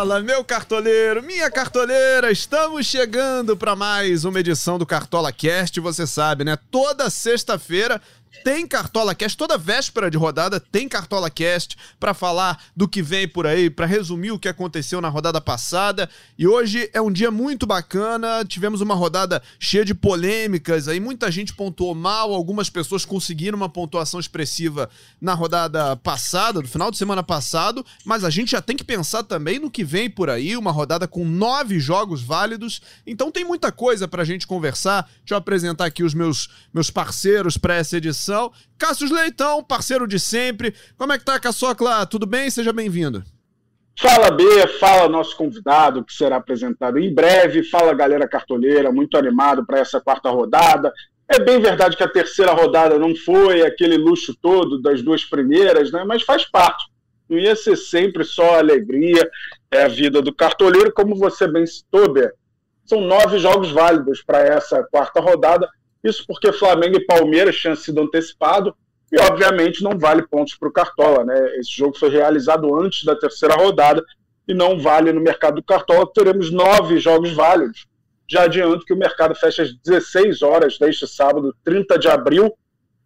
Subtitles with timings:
[0.00, 6.06] Fala, meu cartoleiro, minha cartoleira, estamos chegando para mais uma edição do Cartola Cast, você
[6.06, 6.56] sabe, né?
[6.70, 8.00] Toda sexta-feira
[8.44, 13.26] tem Cartola Cast, toda véspera de rodada tem Cartola Cast para falar do que vem
[13.26, 16.08] por aí, para resumir o que aconteceu na rodada passada.
[16.38, 21.30] E hoje é um dia muito bacana, tivemos uma rodada cheia de polêmicas, aí muita
[21.30, 24.88] gente pontuou mal, algumas pessoas conseguiram uma pontuação expressiva
[25.20, 29.24] na rodada passada, do final de semana passado, mas a gente já tem que pensar
[29.24, 33.72] também no que vem por aí, uma rodada com nove jogos válidos, então tem muita
[33.72, 35.02] coisa pra gente conversar.
[35.18, 38.52] Deixa eu apresentar aqui os meus, meus parceiros para essa edição edição.
[38.78, 40.74] Cássio Leitão, parceiro de sempre.
[40.96, 42.04] Como é que tá, Caçocla?
[42.06, 42.50] Tudo bem?
[42.50, 43.24] Seja bem-vindo.
[43.98, 44.44] Fala B,
[44.78, 47.64] fala nosso convidado que será apresentado em breve.
[47.64, 50.92] Fala galera cartoleira, muito animado para essa quarta rodada.
[51.28, 55.90] É bem verdade que a terceira rodada não foi aquele luxo todo das duas primeiras,
[55.92, 56.04] né?
[56.04, 56.84] Mas faz parte.
[57.28, 59.28] Não ia ser sempre só alegria,
[59.70, 62.28] é a vida do cartoleiro, como você bem citou, B.
[62.84, 65.68] São nove jogos válidos para essa quarta rodada
[66.02, 68.74] isso porque Flamengo e Palmeiras tinham sido antecipado
[69.12, 71.24] e, obviamente, não vale pontos para o Cartola.
[71.24, 71.58] Né?
[71.58, 74.02] Esse jogo foi realizado antes da terceira rodada
[74.46, 76.10] e não vale no mercado do Cartola.
[76.12, 77.86] Teremos nove jogos válidos.
[78.28, 82.54] Já adianto que o mercado fecha às 16 horas deste sábado, 30 de abril,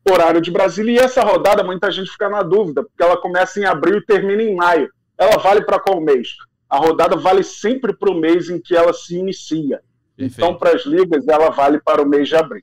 [0.09, 0.93] horário de Brasília.
[0.93, 4.43] E essa rodada, muita gente fica na dúvida, porque ela começa em abril e termina
[4.43, 4.91] em maio.
[5.17, 6.29] Ela vale para qual mês?
[6.69, 9.81] A rodada vale sempre para o mês em que ela se inicia.
[10.19, 12.63] Então, para as ligas, ela vale para o mês de abril.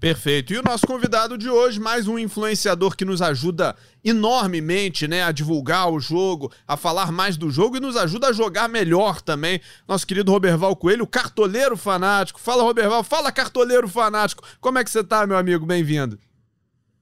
[0.00, 0.52] Perfeito.
[0.52, 5.32] E o nosso convidado de hoje, mais um influenciador que nos ajuda enormemente, né, a
[5.32, 9.60] divulgar o jogo, a falar mais do jogo e nos ajuda a jogar melhor também.
[9.88, 12.38] Nosso querido Roberval Coelho, cartoleiro fanático.
[12.38, 13.02] Fala, Roberval.
[13.02, 14.42] Fala, cartoleiro fanático.
[14.60, 15.64] Como é que você tá, meu amigo?
[15.64, 16.18] Bem-vindo.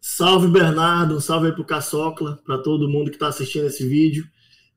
[0.01, 1.21] Salve, Bernardo.
[1.21, 4.25] salve aí pro Caçocla, para todo mundo que tá assistindo esse vídeo.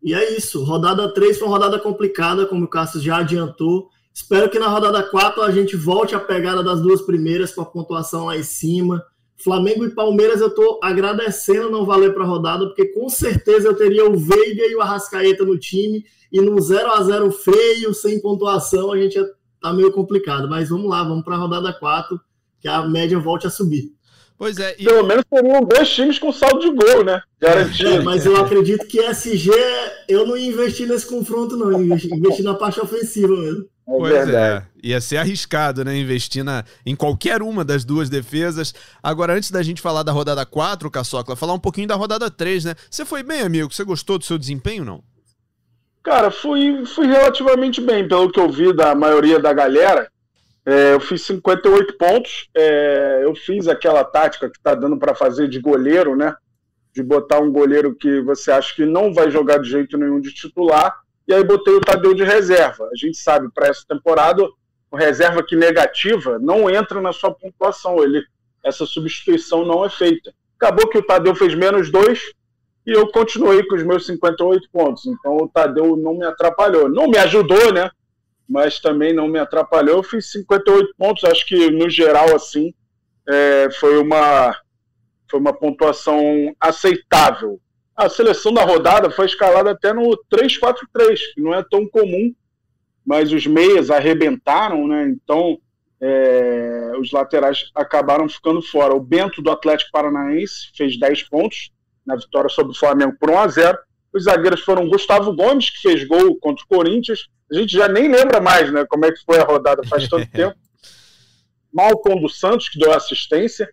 [0.01, 0.63] E é isso.
[0.63, 3.89] Rodada 3 foi uma rodada complicada, como o Cássio já adiantou.
[4.15, 7.65] Espero que na rodada 4 a gente volte a pegada das duas primeiras com a
[7.65, 9.03] pontuação lá em cima.
[9.35, 13.75] Flamengo e Palmeiras eu estou agradecendo não valer para a rodada, porque com certeza eu
[13.75, 18.21] teria o Veiga e o Arrascaeta no time, e no 0 a 0 feio, sem
[18.21, 19.19] pontuação, a gente
[19.61, 20.47] tá meio complicado.
[20.47, 22.17] Mas vamos lá, vamos para a rodada 4,
[22.61, 23.94] que a média volte a subir.
[24.37, 24.75] Pois é.
[24.77, 24.83] E...
[24.83, 27.21] Pelo menos teriam dois times com saldo de gol, né?
[27.39, 27.89] Garantido.
[27.89, 29.49] É, mas eu acredito que SG,
[30.09, 31.81] eu não ia investir nesse confronto, não.
[31.81, 33.65] Investi, investi na parte ofensiva mesmo.
[33.87, 34.25] É pois é.
[34.25, 34.65] verdade.
[34.65, 35.95] é, ia ser arriscado, né?
[35.97, 38.73] Investir na, em qualquer uma das duas defesas.
[39.01, 42.65] Agora, antes da gente falar da rodada 4, Caçocla, falar um pouquinho da rodada 3,
[42.65, 42.75] né?
[42.89, 43.73] Você foi bem, amigo?
[43.73, 45.03] Você gostou do seu desempenho não?
[46.03, 50.07] Cara, fui, fui relativamente bem, pelo que eu vi da maioria da galera.
[50.65, 52.49] É, eu fiz 58 pontos.
[52.55, 56.35] É, eu fiz aquela tática que tá dando para fazer de goleiro, né?
[56.93, 60.33] De botar um goleiro que você acha que não vai jogar de jeito nenhum de
[60.33, 60.95] titular
[61.27, 62.85] e aí botei o Tadeu de reserva.
[62.85, 64.43] A gente sabe, para essa temporada,
[64.91, 68.23] o reserva que negativa não entra na sua pontuação, ele,
[68.63, 70.33] essa substituição não é feita.
[70.59, 72.31] Acabou que o Tadeu fez menos dois
[72.85, 75.05] e eu continuei com os meus 58 pontos.
[75.07, 76.87] Então o Tadeu não me atrapalhou.
[76.87, 77.89] Não me ajudou, né?
[78.47, 79.97] Mas também não me atrapalhou.
[79.97, 82.73] Eu fiz 58 pontos, acho que no geral, assim,
[83.27, 84.55] é, foi, uma,
[85.29, 87.59] foi uma pontuação aceitável
[87.95, 92.33] a seleção da rodada foi escalada até no 3-4-3, que não é tão comum,
[93.05, 95.07] mas os meias arrebentaram, né?
[95.07, 95.57] Então
[96.01, 98.93] é, os laterais acabaram ficando fora.
[98.93, 101.71] O Bento do Atlético Paranaense fez 10 pontos
[102.05, 103.77] na vitória sobre o Flamengo por 1 a 0
[104.13, 107.29] Os zagueiros foram Gustavo Gomes, que fez gol contra o Corinthians.
[107.51, 110.29] A gente já nem lembra mais né, como é que foi a rodada faz tanto
[110.31, 110.55] tempo.
[111.73, 113.69] Malcom dos Santos, que deu assistência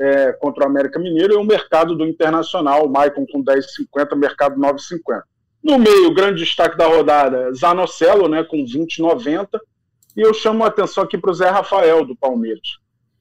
[0.00, 4.58] é, contra o América Mineiro e o mercado do Internacional, o Maicon com 10,50, mercado
[4.58, 5.22] 9,50.
[5.62, 9.48] No meio, o grande destaque da rodada, Zanocelo, né, com 20,90.
[10.16, 12.78] E eu chamo a atenção aqui para o Zé Rafael, do Palmeiras,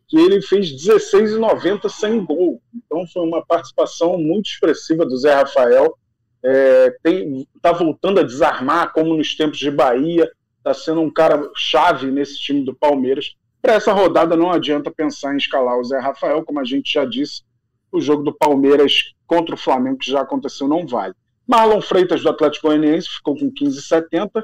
[0.08, 2.62] que ele fez 16,90 sem gol.
[2.74, 5.96] Então foi uma participação muito expressiva do Zé Rafael.
[6.44, 10.32] Está é, voltando a desarmar, como nos tempos de Bahia.
[10.58, 13.36] Está sendo um cara chave nesse time do Palmeiras.
[13.62, 17.06] Para essa rodada não adianta pensar em escalar o Zé Rafael, como a gente já
[17.06, 17.44] disse,
[17.92, 21.14] o jogo do Palmeiras contra o Flamengo que já aconteceu não vale.
[21.48, 24.44] Marlon Freitas do Atlético Goianiense ficou com 15,70,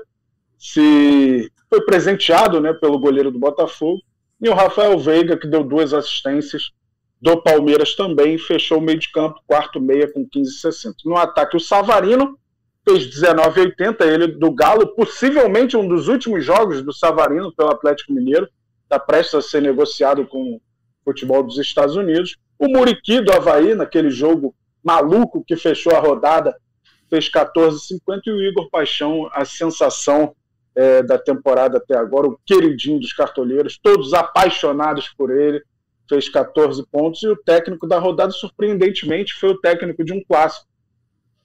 [0.57, 4.01] se foi presenteado, né, pelo goleiro do Botafogo,
[4.41, 6.71] e o Rafael Veiga que deu duas assistências
[7.22, 10.94] do Palmeiras também fechou o meio de campo, quarto meia com 15,60.
[11.06, 12.38] No ataque o Savarino
[12.88, 18.48] fez 19,80, ele do Galo, possivelmente um dos últimos jogos do Savarino pelo Atlético Mineiro
[18.84, 20.62] está prestes a ser negociado com o
[21.04, 22.38] futebol dos Estados Unidos.
[22.58, 26.56] O Muriqui do Havaí, naquele jogo maluco que fechou a rodada,
[27.10, 30.34] fez 14,50 e o Igor Paixão, a sensação
[30.74, 35.62] é, da temporada até agora, o queridinho dos cartoleiros, todos apaixonados por ele,
[36.07, 40.65] fez 14 pontos e o técnico da rodada, surpreendentemente, foi o técnico de um clássico.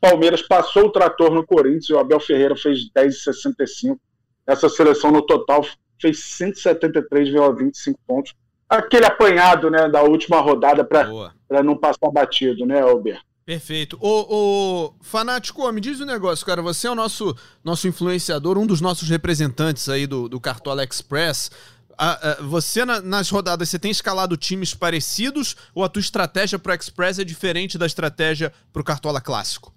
[0.01, 3.99] Palmeiras passou o trator no Corinthians e o Abel Ferreira fez 10,65.
[4.47, 5.65] Essa seleção no total
[6.01, 8.35] fez 173,25 pontos.
[8.69, 13.25] Aquele apanhado né, da última rodada para não passar batido, né, Alberto?
[13.45, 13.99] Perfeito.
[14.01, 16.63] O, o Fanático, me diz um negócio, cara.
[16.63, 21.51] Você é o nosso, nosso influenciador, um dos nossos representantes aí do, do Cartola Express.
[21.97, 26.59] A, a, você, na, nas rodadas, você tem escalado times parecidos ou a tua estratégia
[26.59, 29.73] para o Express é diferente da estratégia para o Cartola Clássico?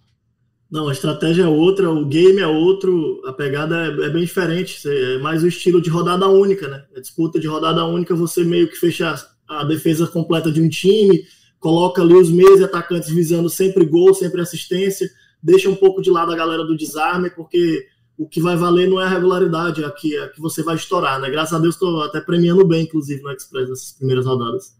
[0.70, 4.82] Não, a estratégia é outra, o game é outro, a pegada é, é bem diferente.
[4.88, 6.84] É mais o estilo de rodada única, né?
[6.96, 9.16] A disputa de rodada única, você meio que fecha
[9.48, 11.24] a defesa completa de um time
[11.66, 15.10] coloca ali os meios atacantes visando sempre gol, sempre assistência,
[15.42, 19.00] deixa um pouco de lado a galera do desarme, porque o que vai valer não
[19.02, 21.30] é a regularidade, é a que, é a que você vai estourar, né?
[21.30, 24.76] Graças a Deus estou até premiando bem, inclusive, no Express nessas primeiras rodadas.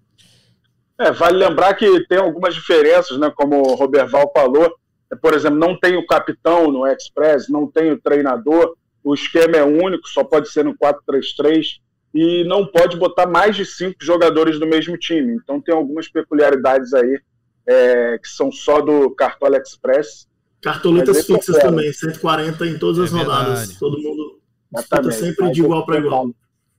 [0.98, 3.32] É, vale lembrar que tem algumas diferenças, né?
[3.36, 4.74] Como o Roberval falou,
[5.22, 9.64] por exemplo, não tem o capitão no Express, não tem o treinador, o esquema é
[9.64, 11.80] único, só pode ser no 4-3-3
[12.14, 15.36] e não pode botar mais de cinco jogadores do mesmo time.
[15.36, 17.20] Então tem algumas peculiaridades aí
[17.68, 20.28] é, que são só do Cartola Express.
[20.66, 23.60] Cartolitas fixas também, 140 em todas é as rodadas.
[23.60, 23.80] Verdade.
[23.80, 26.32] Todo mundo sempre de igual para igual.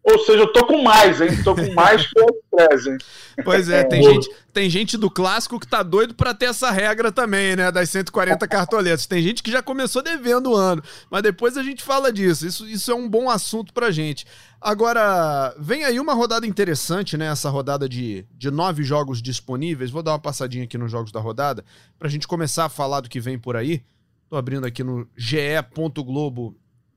[0.09, 1.43] Ou seja, eu tô com mais, hein?
[1.43, 2.99] Tô com mais que o Express, hein?
[3.43, 7.11] Pois é, tem, gente, tem gente do clássico que tá doido para ter essa regra
[7.11, 7.73] também, né?
[7.73, 9.05] Das 140 cartoletas.
[9.05, 10.81] Tem gente que já começou devendo o ano,
[11.11, 12.47] mas depois a gente fala disso.
[12.47, 14.25] Isso, isso é um bom assunto pra gente.
[14.61, 17.27] Agora, vem aí uma rodada interessante, né?
[17.27, 19.91] Essa rodada de, de nove jogos disponíveis.
[19.91, 21.65] Vou dar uma passadinha aqui nos jogos da rodada
[21.99, 23.83] pra gente começar a falar do que vem por aí.
[24.29, 26.57] Tô abrindo aqui no ge.globo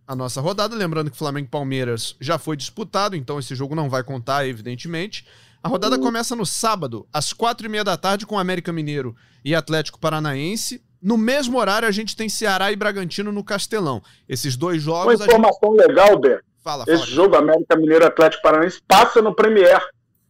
[0.10, 0.76] a nossa rodada.
[0.76, 5.24] Lembrando que Flamengo e Palmeiras já foi disputado, então esse jogo não vai contar, evidentemente.
[5.62, 6.02] A rodada uhum.
[6.02, 9.16] começa no sábado, às quatro e meia da tarde, com América Mineiro
[9.46, 10.82] e Atlético Paranaense.
[11.00, 14.02] No mesmo horário, a gente tem Ceará e Bragantino no Castelão.
[14.28, 15.20] Esses dois jogos.
[15.20, 15.88] Uma informação gente...
[15.88, 16.44] legal, Ber.
[16.64, 16.98] Fala, fala.
[16.98, 19.80] Esse jogo, América Mineiro e Atlético Paranaense, passa no Premier.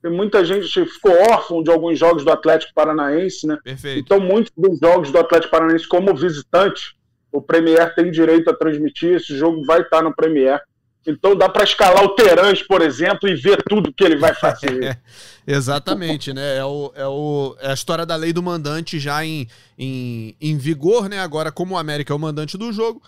[0.04, 3.58] E muita gente ficou órfão de alguns jogos do Atlético Paranaense, né?
[3.64, 4.00] Perfeito.
[4.00, 6.99] Então, muitos dos jogos do Atlético Paranaense, como visitante,
[7.32, 10.62] o Premier tem direito a transmitir, esse jogo vai estar no Premier.
[11.08, 15.00] Então dá para escalar o Terãs, por exemplo, e ver tudo que ele vai fazer.
[15.48, 16.58] Exatamente, né?
[16.58, 19.48] É, o, é, o, é a história da lei do mandante já em,
[19.78, 21.20] em, em vigor, né?
[21.20, 23.02] Agora, como o América é o mandante do jogo,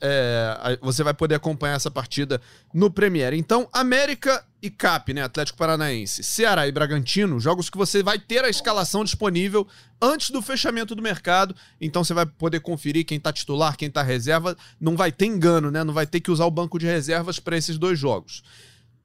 [0.00, 2.40] é, você vai poder acompanhar essa partida
[2.72, 3.34] no Premier.
[3.34, 5.22] Então, América e Cap, né?
[5.22, 9.68] Atlético Paranaense, Ceará e Bragantino, jogos que você vai ter a escalação disponível
[10.00, 11.54] antes do fechamento do mercado.
[11.80, 14.56] Então você vai poder conferir quem tá titular, quem tá reserva.
[14.80, 15.84] Não vai ter engano, né?
[15.84, 18.42] Não vai ter que usar o banco de reservas para esses dois jogos.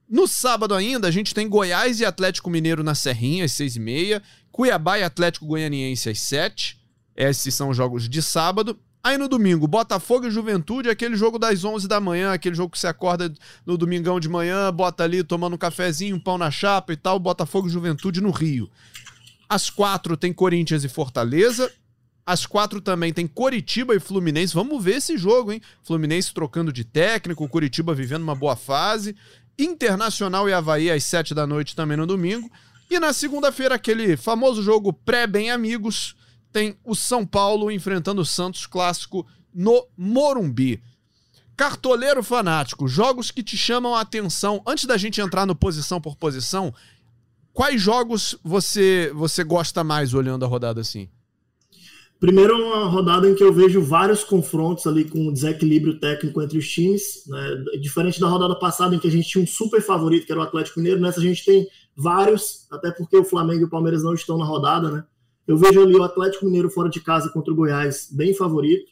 [0.07, 3.79] No sábado ainda, a gente tem Goiás e Atlético Mineiro na Serrinha, às seis e
[3.79, 4.23] meia.
[4.51, 6.79] Cuiabá e Atlético Goianiense, às sete.
[7.15, 8.79] Esses são jogos de sábado.
[9.01, 12.79] Aí no domingo, Botafogo e Juventude, aquele jogo das 11 da manhã, aquele jogo que
[12.79, 13.33] você acorda
[13.65, 17.17] no domingão de manhã, bota ali tomando um cafezinho, um pão na chapa e tal,
[17.17, 18.69] Botafogo e Juventude no Rio.
[19.47, 21.71] Às quatro tem Corinthians e Fortaleza.
[22.25, 24.53] Às quatro também tem Coritiba e Fluminense.
[24.53, 25.61] Vamos ver esse jogo, hein?
[25.81, 29.15] Fluminense trocando de técnico, Coritiba vivendo uma boa fase.
[29.57, 32.51] Internacional e Havaí às sete da noite também no domingo.
[32.91, 36.15] E na segunda-feira, aquele famoso jogo pré-bem amigos
[36.51, 40.81] tem o São Paulo enfrentando o Santos clássico no Morumbi.
[41.55, 44.61] Cartoleiro fanático, jogos que te chamam a atenção.
[44.65, 46.73] Antes da gente entrar no posição por posição,
[47.51, 51.09] quais jogos você você gosta mais olhando a rodada assim?
[52.19, 56.67] Primeiro, uma rodada em que eu vejo vários confrontos ali com desequilíbrio técnico entre os
[56.67, 57.23] times.
[57.25, 57.63] Né?
[57.81, 60.43] Diferente da rodada passada, em que a gente tinha um super favorito, que era o
[60.43, 61.65] Atlético Mineiro, nessa a gente tem
[61.95, 65.03] vários, até porque o Flamengo e o Palmeiras não estão na rodada, né?
[65.49, 68.91] Eu vejo ali o Atlético Mineiro fora de casa contra o Goiás, bem favorito.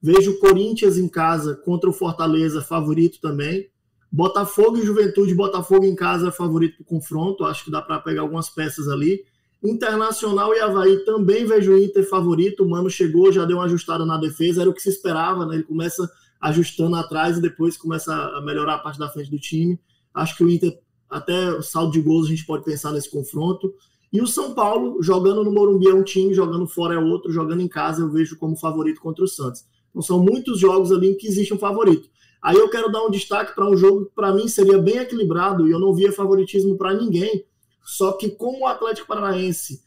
[0.00, 3.68] Vejo o Corinthians em casa contra o Fortaleza, favorito também.
[4.10, 7.44] Botafogo e Juventude, Botafogo em casa, favorito para o confronto.
[7.44, 9.26] Acho que dá para pegar algumas peças ali.
[9.62, 12.64] Internacional e Havaí também vejo o Inter favorito.
[12.64, 15.56] O Mano chegou, já deu uma ajustada na defesa, era o que se esperava, né?
[15.56, 19.78] Ele começa ajustando atrás e depois começa a melhorar a parte da frente do time.
[20.14, 20.80] Acho que o Inter,
[21.10, 23.70] até o saldo de gols, a gente pode pensar nesse confronto.
[24.12, 27.60] E o São Paulo, jogando no Morumbi é um time, jogando fora é outro, jogando
[27.60, 29.64] em casa eu vejo como favorito contra o Santos.
[29.90, 32.08] Então são muitos jogos ali em que existe um favorito.
[32.42, 35.68] Aí eu quero dar um destaque para um jogo que para mim seria bem equilibrado
[35.68, 37.44] e eu não via favoritismo para ninguém.
[37.84, 39.82] Só que como o Atlético Paranaense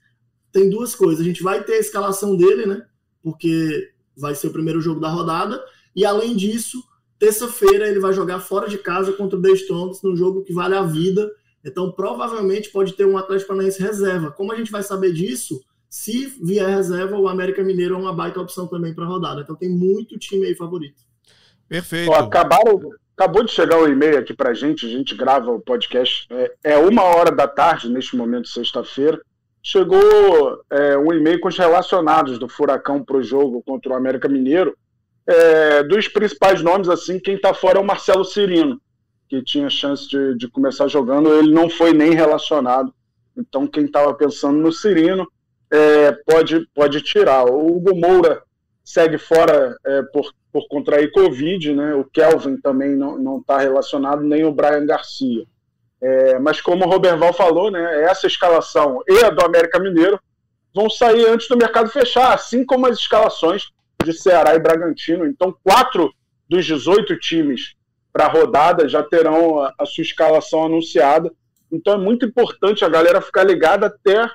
[0.51, 2.85] tem duas coisas, a gente vai ter a escalação dele, né?
[3.23, 5.63] Porque vai ser o primeiro jogo da rodada.
[5.95, 6.81] E além disso,
[7.17, 10.75] terça-feira ele vai jogar fora de casa contra o The Strongest, num jogo que vale
[10.75, 11.31] a vida.
[11.65, 14.31] Então, provavelmente pode ter um Atlético Paranaense reserva.
[14.31, 15.63] Como a gente vai saber disso?
[15.89, 19.41] Se vier reserva, o América Mineiro é uma baita opção também para rodada.
[19.41, 21.03] Então, tem muito time aí favorito.
[21.69, 22.11] Perfeito.
[22.13, 22.81] acabaram,
[23.15, 24.85] acabou de chegar o um e-mail aqui para a gente.
[24.85, 26.27] A gente grava o podcast.
[26.29, 29.21] É, é uma hora da tarde, neste momento, sexta-feira
[29.63, 34.27] chegou é, um e-mail com os relacionados do Furacão para o jogo contra o América
[34.27, 34.77] Mineiro.
[35.25, 38.81] É, dos principais nomes, assim, quem está fora é o Marcelo Cirino,
[39.33, 42.93] que tinha chance de, de, começar jogando, ele não foi nem relacionado.
[43.35, 45.27] Então, quem estava pensando no Cirino
[45.71, 47.45] é, pode, pode tirar.
[47.45, 48.43] O Hugo Moura
[48.83, 51.95] segue fora é, por, por contrair Covid, né?
[51.95, 55.45] o Kelvin também não está relacionado, nem o Brian Garcia.
[55.99, 60.19] É, mas como o Roberval falou, né, essa escalação e a do América Mineiro
[60.75, 63.71] vão sair antes do mercado fechar, assim como as escalações
[64.03, 65.25] de Ceará e Bragantino.
[65.25, 66.13] Então, quatro
[66.47, 67.73] dos 18 times
[68.13, 71.33] para a rodada já terão a, a, sua escalação anunciada.
[71.71, 74.29] Então, é muito importante a galera ficar ligada até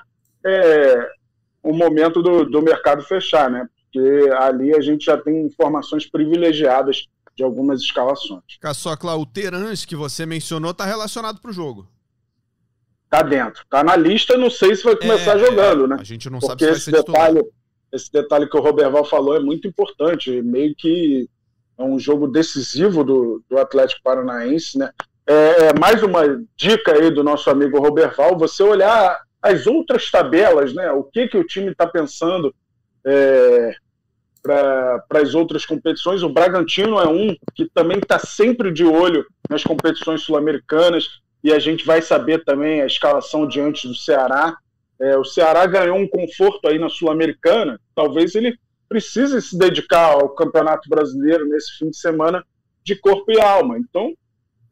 [0.44, 1.08] é,
[1.62, 3.68] o momento do, do mercado fechar, né?
[3.85, 7.06] Porque ali a gente já tem informações privilegiadas
[7.37, 8.42] de algumas escalações.
[8.61, 11.88] Caçocla, o Terans que você mencionou está relacionado para o jogo.
[13.08, 13.64] Tá dentro.
[13.70, 15.97] Tá na lista, não sei se vai começar é, jogando, né?
[16.00, 17.42] A gente não Porque sabe se vai ser detalhe,
[17.92, 20.42] Esse detalhe que o Roberval falou é muito importante.
[20.42, 21.28] Meio que
[21.78, 24.90] é um jogo decisivo do, do Atlético Paranaense, né?
[25.26, 26.23] É, é mais uma
[26.56, 30.90] dica aí do nosso amigo Roberval, você olhar as outras tabelas, né?
[30.90, 32.52] O que, que o time está pensando
[33.06, 33.75] é,
[34.42, 36.23] para as outras competições.
[36.23, 41.58] O Bragantino é um que também está sempre de olho nas competições sul-americanas e a
[41.58, 44.56] gente vai saber também a escalação diante do Ceará.
[45.00, 48.58] É, o Ceará ganhou um conforto aí na Sul-Americana, talvez ele
[48.88, 52.45] precise se dedicar ao Campeonato Brasileiro nesse fim de semana
[52.83, 53.78] de corpo e alma.
[53.78, 54.14] Então,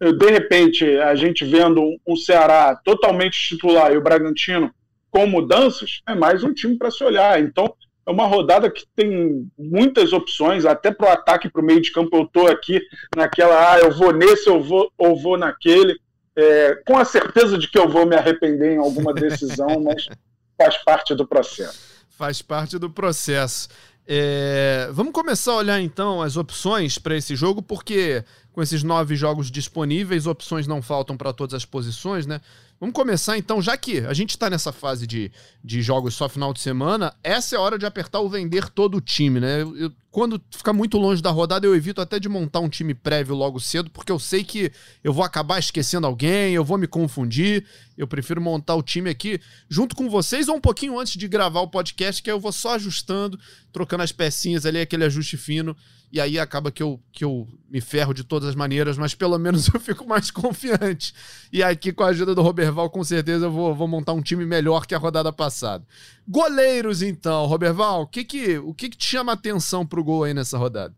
[0.01, 4.73] de repente, a gente vendo um Ceará totalmente titular e o Bragantino
[5.11, 7.41] com mudanças, é mais um time para se olhar.
[7.41, 7.75] Então,
[8.07, 11.91] é uma rodada que tem muitas opções, até para o ataque, para o meio de
[11.91, 12.17] campo.
[12.17, 12.81] Eu estou aqui
[13.17, 15.99] naquela, ah, eu vou nesse, eu vou, ou vou naquele,
[16.37, 20.07] é, com a certeza de que eu vou me arrepender em alguma decisão, mas
[20.57, 22.07] faz parte do processo.
[22.11, 23.69] Faz parte do processo.
[24.07, 28.23] É, vamos começar a olhar então as opções para esse jogo, porque
[28.53, 32.41] com esses nove jogos disponíveis, opções não faltam para todas as posições, né?
[32.78, 35.33] Vamos começar então, já que a gente está nessa fase de,
[35.64, 38.99] de jogos só final de semana, essa é a hora de apertar o vender todo
[38.99, 39.62] o time, né?
[39.62, 42.92] Eu, eu, quando ficar muito longe da rodada, eu evito até de montar um time
[42.92, 44.71] prévio logo cedo, porque eu sei que
[45.02, 47.64] eu vou acabar esquecendo alguém, eu vou me confundir.
[47.97, 49.40] Eu prefiro montar o time aqui
[49.71, 52.52] junto com vocês ou um pouquinho antes de gravar o podcast, que aí eu vou
[52.52, 53.38] só ajustando,
[53.73, 55.75] trocando as pecinhas ali, aquele ajuste fino
[56.13, 59.39] e aí acaba que eu, que eu me ferro de todas as maneiras, mas pelo
[59.39, 61.13] menos eu fico mais confiante.
[61.53, 64.47] E aqui, com a ajuda do Roberval, com certeza eu vou, vou montar um time
[64.47, 65.87] melhor que a rodada passada.
[66.27, 70.33] Goleiros, então, Roberval, o que que, o que, que te chama atenção pro gol aí
[70.33, 70.95] nessa rodada?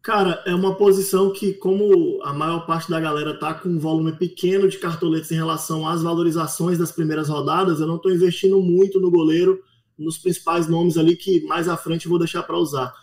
[0.00, 4.12] Cara, é uma posição que, como a maior parte da galera tá com um volume
[4.12, 9.00] pequeno de cartoletes em relação às valorizações das primeiras rodadas, eu não estou investindo muito
[9.00, 9.60] no goleiro,
[9.98, 12.94] nos principais nomes ali que mais à frente eu vou deixar para usar.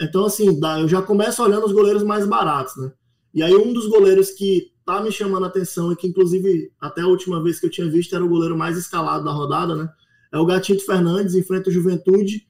[0.00, 2.92] Então, assim, eu já começo olhando os goleiros mais baratos, né?
[3.32, 7.02] E aí, um dos goleiros que tá me chamando a atenção e que, inclusive, até
[7.02, 9.88] a última vez que eu tinha visto era o goleiro mais escalado da rodada, né?
[10.32, 12.46] É o Gatito Fernandes, enfrenta o Juventude.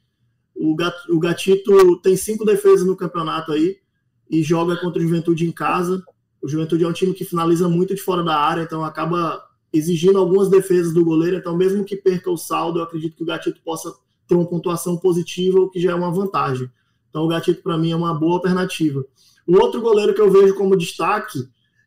[0.55, 3.77] O Gatito tem cinco defesas no campeonato aí
[4.29, 6.03] e joga contra o Juventude em casa.
[6.43, 10.19] O Juventude é um time que finaliza muito de fora da área, então acaba exigindo
[10.19, 11.37] algumas defesas do goleiro.
[11.37, 13.93] Então, mesmo que perca o saldo, eu acredito que o Gatito possa
[14.27, 16.71] ter uma pontuação positiva, o que já é uma vantagem.
[17.11, 19.05] Então o Gatito para mim é uma boa alternativa.
[19.47, 21.39] Um outro goleiro que eu vejo como destaque,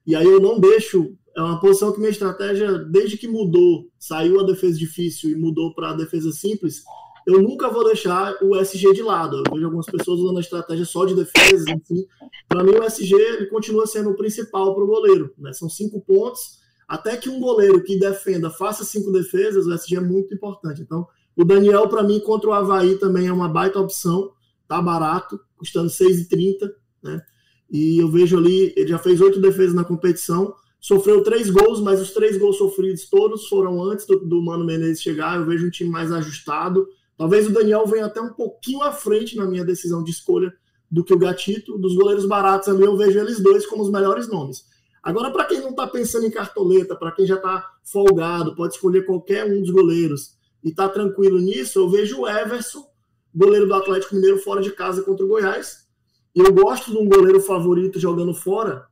[0.06, 4.40] e aí eu não deixo, é uma posição que minha estratégia, desde que mudou, saiu
[4.40, 6.84] a defesa difícil e mudou para a defesa simples,
[7.26, 9.38] eu nunca vou deixar o SG de lado.
[9.38, 12.08] Eu vejo algumas pessoas usando a estratégia só de defesa, enfim.
[12.48, 15.32] Para mim, o SG ele continua sendo o principal para o goleiro.
[15.38, 15.54] Né?
[15.54, 16.58] São cinco pontos.
[16.88, 20.82] Até que um goleiro que defenda faça cinco defesas, o SG é muito importante.
[20.82, 21.08] Então,
[21.38, 24.32] o Daniel, para mim, contra o Havaí também é uma baita opção
[24.70, 26.72] tá barato, custando 6,30,
[27.04, 27.22] né?
[27.70, 32.00] E eu vejo ali, ele já fez oito defesas na competição, sofreu três gols, mas
[32.00, 35.38] os três gols sofridos todos foram antes do, do Mano Menezes chegar.
[35.38, 36.88] Eu vejo um time mais ajustado.
[37.18, 40.54] Talvez o Daniel venha até um pouquinho à frente na minha decisão de escolha
[40.90, 41.78] do que o Gatito.
[41.78, 44.66] Dos goleiros baratos ali, eu vejo eles dois como os melhores nomes.
[45.04, 49.06] Agora, para quem não está pensando em cartoleta, para quem já está folgado, pode escolher
[49.06, 52.89] qualquer um dos goleiros e está tranquilo nisso, eu vejo o Everson
[53.34, 55.88] goleiro do Atlético Mineiro fora de casa contra o Goiás.
[56.36, 58.86] E eu gosto de um goleiro favorito jogando fora,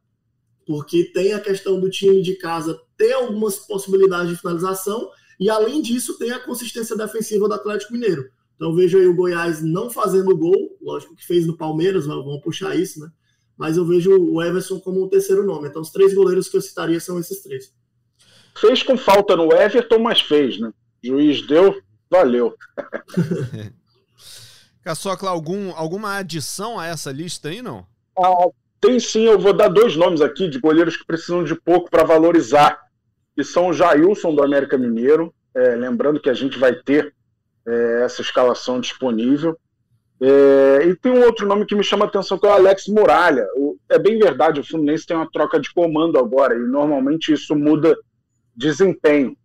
[0.66, 5.82] porque tem a questão do time de casa ter algumas possibilidades de finalização e, além
[5.82, 8.30] disso, tem a consistência defensiva do Atlético Mineiro.
[8.56, 12.76] Então, vejo aí o Goiás não fazendo gol, lógico que fez no Palmeiras, vamos puxar
[12.76, 13.10] isso, né?
[13.56, 15.68] Mas eu vejo o Everson como o terceiro nome.
[15.68, 17.72] Então, os três goleiros que eu citaria são esses três.
[18.56, 20.74] Fez com falta no Everton, mas fez, né?
[21.04, 21.80] O juiz deu,
[22.10, 22.56] valeu.
[24.88, 27.86] Caçocla, algum, alguma adição a essa lista aí, não?
[28.18, 28.48] Ah,
[28.80, 32.06] tem sim, eu vou dar dois nomes aqui de goleiros que precisam de pouco para
[32.06, 32.80] valorizar,
[33.36, 37.14] que são o Jailson do América Mineiro, é, lembrando que a gente vai ter
[37.68, 39.58] é, essa escalação disponível.
[40.22, 42.88] É, e tem um outro nome que me chama a atenção, que é o Alex
[42.88, 43.46] Muralha.
[43.58, 47.54] O, é bem verdade, o Fluminense tem uma troca de comando agora, e normalmente isso
[47.54, 47.94] muda
[48.56, 49.36] desempenho.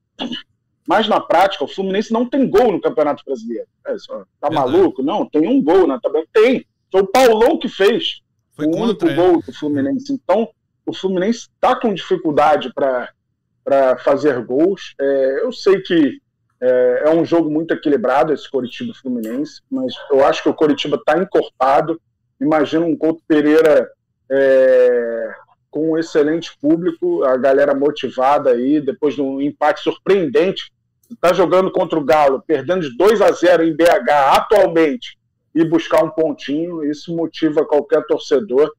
[0.87, 3.67] Mas na prática, o Fluminense não tem gol no Campeonato Brasileiro.
[3.87, 4.73] É, só, tá verdade.
[4.73, 5.03] maluco?
[5.03, 6.25] Não, tem um gol na tabela.
[6.33, 6.67] Tem.
[6.91, 8.21] Foi o Paulão que fez
[8.55, 9.15] Foi o único é.
[9.15, 10.12] gol do Fluminense.
[10.12, 10.49] Então,
[10.85, 14.95] o Fluminense está com dificuldade para fazer gols.
[15.01, 16.21] É, eu sei que
[16.61, 20.97] é, é, um jogo muito equilibrado esse Coritiba Fluminense, mas eu acho que o Coritiba
[20.97, 22.01] está encorpado.
[22.41, 23.91] Imagina um Couto Pereira
[24.31, 25.35] é,
[25.73, 30.71] com um excelente público, a galera motivada aí, depois de um empate surpreendente.
[31.11, 35.19] Está jogando contra o Galo, perdendo de 2 a 0 em BH atualmente,
[35.55, 38.71] e buscar um pontinho, isso motiva qualquer torcedor.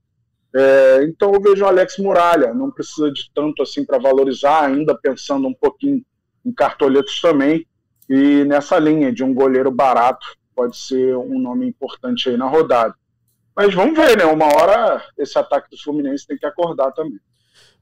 [0.55, 4.95] É, então eu vejo o Alex Muralha, não precisa de tanto assim para valorizar, ainda
[4.95, 6.03] pensando um pouquinho
[6.45, 7.65] em cartoletos também.
[8.07, 12.93] E nessa linha de um goleiro barato, pode ser um nome importante aí na rodada.
[13.55, 14.25] Mas vamos ver, né?
[14.25, 17.19] Uma hora esse ataque do Fluminense tem que acordar também.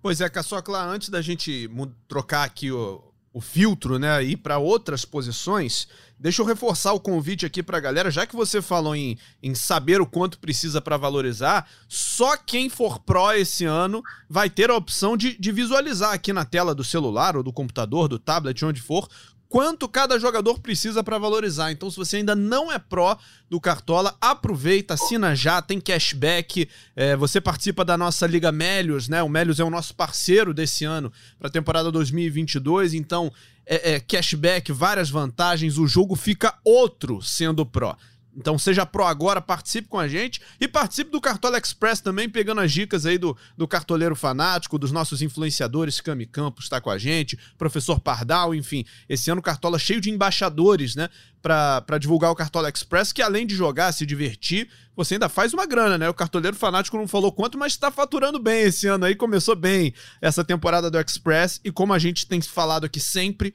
[0.02, 1.70] Pois é, Caçocla, antes da gente
[2.08, 5.88] trocar aqui o, o filtro, né, ir para outras posições,
[6.20, 9.56] deixa eu reforçar o convite aqui para a galera, já que você falou em, em
[9.56, 14.76] saber o quanto precisa para valorizar, só quem for pró esse ano vai ter a
[14.76, 18.82] opção de, de visualizar aqui na tela do celular ou do computador, do tablet, onde
[18.82, 19.08] for,
[19.52, 21.74] quanto cada jogador precisa para valorizar.
[21.74, 23.18] Então, se você ainda não é pró
[23.50, 26.70] do Cartola, aproveita, assina já, tem cashback.
[26.96, 29.22] É, você participa da nossa Liga Melios, né?
[29.22, 32.94] O Melios é o nosso parceiro desse ano para a temporada 2022.
[32.94, 33.30] Então,
[33.66, 35.78] é, é, cashback, várias vantagens.
[35.78, 37.98] O jogo fica outro sendo pró.
[38.36, 42.62] Então seja pro agora, participe com a gente e participe do Cartola Express também, pegando
[42.62, 46.98] as dicas aí do, do cartoleiro fanático, dos nossos influenciadores, Cami Campos está com a
[46.98, 48.86] gente, professor Pardal, enfim.
[49.10, 51.10] Esse ano Cartola cheio de embaixadores, né,
[51.42, 55.66] para divulgar o Cartola Express, que além de jogar, se divertir, você ainda faz uma
[55.66, 56.10] grana, né?
[56.10, 59.94] O cartoleiro fanático não falou quanto, mas está faturando bem esse ano aí, começou bem
[60.22, 63.54] essa temporada do Express e como a gente tem falado aqui sempre,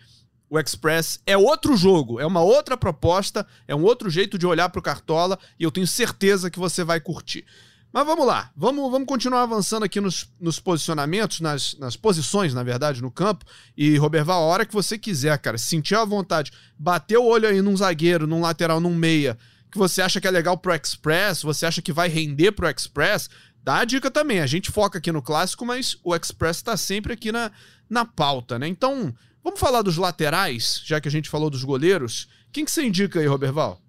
[0.49, 4.69] o Express é outro jogo, é uma outra proposta, é um outro jeito de olhar
[4.69, 7.45] para o Cartola e eu tenho certeza que você vai curtir.
[7.93, 12.63] Mas vamos lá, vamos, vamos continuar avançando aqui nos, nos posicionamentos, nas, nas posições, na
[12.63, 13.45] verdade, no campo.
[13.77, 17.63] E, Roberval, a hora que você quiser, cara, sentir a vontade, bater o olho aí
[17.63, 19.39] num zagueiro, num lateral, num meia,
[19.71, 23.31] que você acha que é legal pro Express, você acha que vai render pro Express,
[23.65, 24.41] dá a dica também.
[24.41, 27.51] A gente foca aqui no clássico, mas o Express está sempre aqui na,
[27.89, 28.69] na pauta, né?
[28.69, 29.15] Então,
[29.47, 32.27] Vamos falar dos laterais, já que a gente falou dos goleiros.
[32.53, 33.81] Quem que você indica aí, Roberval?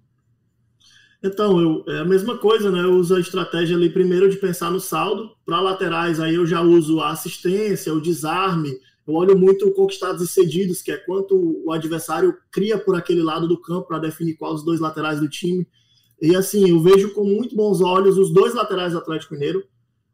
[1.20, 2.78] Então, eu, é a mesma coisa, né?
[2.78, 5.32] Eu uso a estratégia ali primeiro de pensar no saldo.
[5.44, 8.70] Para laterais, aí eu já uso a assistência, o desarme.
[9.04, 11.34] Eu olho muito conquistados e cedidos, que é quanto
[11.66, 15.28] o adversário cria por aquele lado do campo para definir quais os dois laterais do
[15.28, 15.66] time.
[16.22, 19.64] E assim, eu vejo com muito bons olhos os dois laterais do Atlético Mineiro.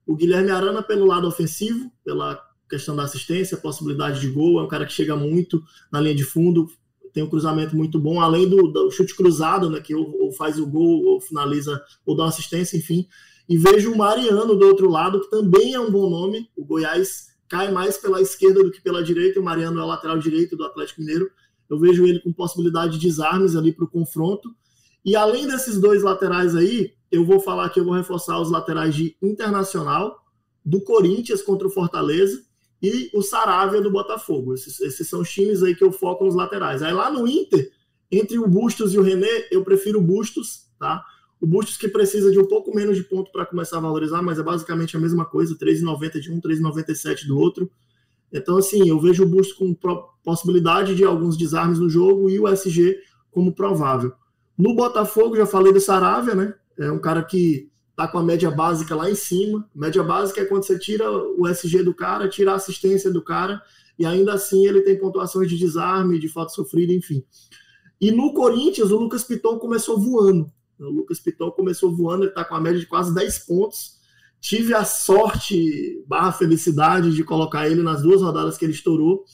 [0.07, 2.43] O Guilherme Arana pelo lado ofensivo, pela
[2.75, 6.25] questão da assistência, possibilidade de gol, é um cara que chega muito na linha de
[6.25, 6.69] fundo,
[7.13, 10.59] tem um cruzamento muito bom, além do, do chute cruzado, né, que ou, ou, faz
[10.59, 13.07] o gol, ou finaliza, ou dá uma assistência, enfim.
[13.49, 16.51] E vejo o Mariano do outro lado, que também é um bom nome.
[16.57, 20.57] O Goiás cai mais pela esquerda do que pela direita, o Mariano é lateral direito
[20.57, 21.31] do Atlético Mineiro.
[21.71, 24.49] Eu vejo ele com possibilidade de desarmes ali para o confronto.
[25.05, 28.95] E além desses dois laterais aí, eu vou falar que eu vou reforçar os laterais
[28.95, 30.25] de Internacional,
[30.65, 32.44] do Corinthians contra o Fortaleza
[32.85, 34.53] e o Saravia do Botafogo.
[34.53, 36.83] Esses, esses, são os times aí que eu foco nos laterais.
[36.83, 37.71] Aí lá no Inter,
[38.13, 41.03] entre o Bustos e o René, eu prefiro o Bustos, tá?
[41.41, 44.39] O Bustos que precisa de um pouco menos de ponto para começar a valorizar, mas
[44.39, 47.71] é basicamente a mesma coisa, 3,90 de um, 3,97 do outro.
[48.31, 49.75] Então, assim, eu vejo o Bustos com
[50.23, 52.99] possibilidade de alguns desarmes no jogo e o SG
[53.31, 54.13] como provável.
[54.59, 56.55] No Botafogo, já falei do Saravia, né?
[56.79, 59.69] É um cara que tá com a média básica lá em cima.
[59.75, 63.63] Média básica é quando você tira o SG do cara, tira a assistência do cara,
[63.99, 67.25] e ainda assim ele tem pontuações de desarme, de falta sofrida, enfim.
[68.01, 70.51] E no Corinthians, o Lucas Piton começou voando.
[70.79, 73.95] O Lucas Piton começou voando, ele está com a média de quase 10 pontos.
[74.41, 79.25] Tive a sorte, barra felicidade, de colocar ele nas duas rodadas que ele estourou.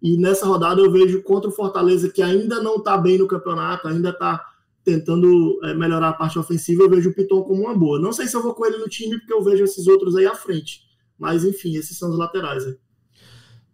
[0.00, 3.88] E nessa rodada eu vejo contra o Fortaleza, que ainda não está bem no campeonato,
[3.88, 4.44] ainda está
[4.84, 8.00] tentando é, melhorar a parte ofensiva, eu vejo o Piton como uma boa.
[8.00, 10.26] Não sei se eu vou com ele no time, porque eu vejo esses outros aí
[10.26, 10.82] à frente.
[11.18, 12.76] Mas, enfim, esses são os laterais aí.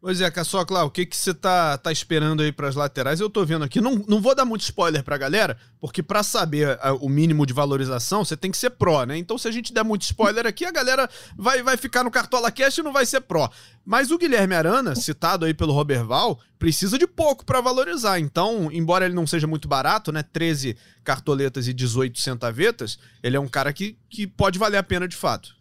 [0.01, 3.19] Pois é, Caçocla, o que que você tá, tá esperando aí para as laterais?
[3.19, 6.79] Eu tô vendo aqui, não, não vou dar muito spoiler pra galera, porque para saber
[6.81, 9.19] a, o mínimo de valorização, você tem que ser pró, né?
[9.19, 12.53] Então se a gente der muito spoiler aqui, a galera vai, vai ficar no Cartola
[12.53, 13.51] Cast e não vai ser pró.
[13.85, 18.21] Mas o Guilherme Arana, citado aí pelo Roberval, precisa de pouco para valorizar.
[18.21, 20.23] Então, embora ele não seja muito barato, né?
[20.23, 25.09] 13 cartoletas e 18 centavetas, ele é um cara que, que pode valer a pena
[25.09, 25.58] de fato.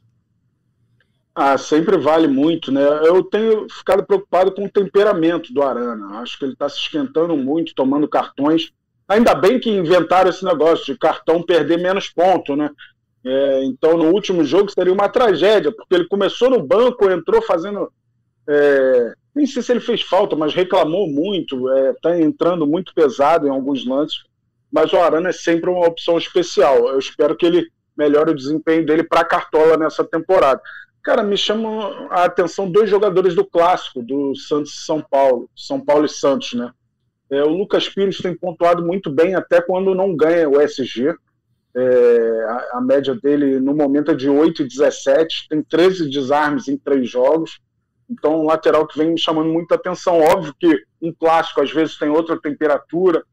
[1.39, 2.81] Ah, sempre vale muito, né?
[3.05, 6.17] Eu tenho ficado preocupado com o temperamento do Arana.
[6.19, 8.71] Acho que ele está se esquentando muito, tomando cartões.
[9.07, 12.71] Ainda bem que inventaram esse negócio de cartão perder menos ponto, né?
[13.23, 17.93] É, então, no último jogo seria uma tragédia, porque ele começou no banco, entrou fazendo.
[18.49, 23.45] É, nem sei se ele fez falta, mas reclamou muito, está é, entrando muito pesado
[23.45, 24.23] em alguns lances.
[24.71, 26.87] Mas o Arana é sempre uma opção especial.
[26.87, 30.59] Eu espero que ele melhore o desempenho dele para a cartola nessa temporada.
[31.03, 35.79] Cara, me chamam a atenção dois jogadores do clássico, do Santos e São Paulo, São
[35.79, 36.71] Paulo e Santos, né?
[37.29, 41.13] É, o Lucas Pires tem pontuado muito bem até quando não ganha o SG.
[41.75, 46.67] É, a, a, média dele no momento é de 8 e 17, tem 13 desarmes
[46.67, 47.59] em três jogos.
[48.09, 50.21] Então, um lateral que vem me chamando muita atenção.
[50.21, 53.23] Óbvio que um clássico às vezes tem outra temperatura,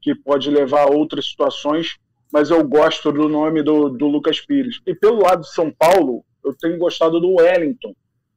[0.00, 1.98] que pode levar a outras situações,
[2.32, 4.80] mas eu gosto do nome do, do Lucas Pires.
[4.86, 7.94] E pelo lado de São Paulo, eu tenho gostado do Wellington.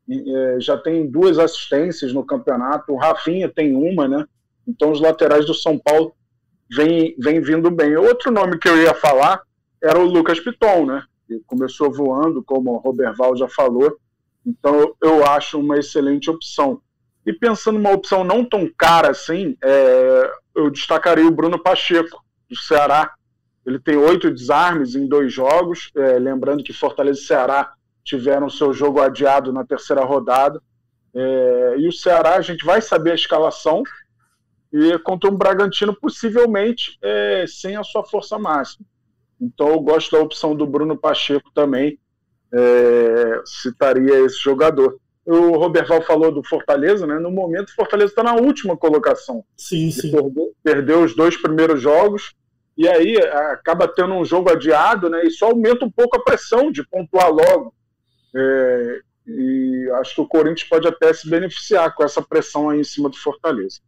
[0.09, 4.25] É, já tem duas assistências no campeonato, o Rafinha tem uma, né?
[4.67, 6.13] Então os laterais do São Paulo
[6.69, 7.95] vêm vem vindo bem.
[7.95, 9.41] Outro nome que eu ia falar
[9.81, 11.03] era o Lucas Piton, né?
[11.27, 13.97] Que começou voando, como o Roberval já falou.
[14.45, 16.81] Então eu acho uma excelente opção.
[17.25, 22.57] E pensando numa opção não tão cara assim, é, eu destacaria o Bruno Pacheco, do
[22.57, 23.13] Ceará.
[23.65, 25.89] Ele tem oito desarmes em dois jogos.
[25.95, 27.71] É, lembrando que Fortaleza e Ceará
[28.03, 30.61] tiveram seu jogo adiado na terceira rodada.
[31.13, 33.83] É, e o Ceará, a gente vai saber a escalação,
[34.71, 38.85] e contra um Bragantino, possivelmente é, sem a sua força máxima.
[39.39, 41.99] Então, eu gosto da opção do Bruno Pacheco também,
[42.51, 44.97] é, citaria esse jogador.
[45.25, 47.17] O Roberval falou do Fortaleza, né?
[47.19, 49.43] No momento, o Fortaleza está na última colocação.
[49.55, 50.11] Sim, sim.
[50.11, 52.33] Perdeu, perdeu, os dois primeiros jogos,
[52.77, 53.17] e aí
[53.51, 55.23] acaba tendo um jogo adiado, né?
[55.23, 57.73] E só aumenta um pouco a pressão de pontuar logo.
[58.35, 62.83] É, e acho que o Corinthians pode até se beneficiar com essa pressão aí em
[62.83, 63.79] cima do Fortaleza.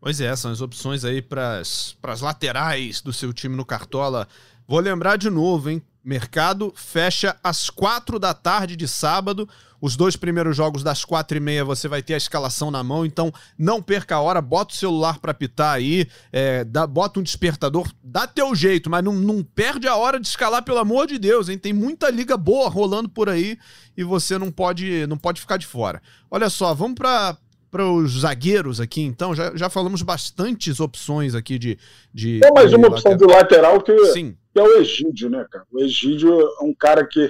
[0.00, 4.28] Pois é, são as opções aí para as laterais do seu time no Cartola.
[4.66, 5.82] Vou lembrar de novo, hein?
[6.04, 9.48] Mercado fecha às quatro da tarde de sábado.
[9.80, 13.04] Os dois primeiros jogos das quatro e meia você vai ter a escalação na mão,
[13.04, 17.22] então não perca a hora, bota o celular para pitar aí, é, dá, bota um
[17.22, 21.18] despertador, dá teu jeito, mas não, não perde a hora de escalar, pelo amor de
[21.18, 21.58] Deus, hein?
[21.58, 23.58] Tem muita liga boa rolando por aí
[23.96, 26.00] e você não pode, não pode ficar de fora.
[26.30, 27.36] Olha só, vamos para
[27.74, 31.76] para os zagueiros aqui, então, já, já falamos bastantes opções aqui de.
[32.14, 33.28] de Tem mais uma opção lateral.
[33.28, 34.36] do lateral que, Sim.
[34.54, 35.66] que é o Egídio, né, cara?
[35.72, 37.28] O Egídio é um cara que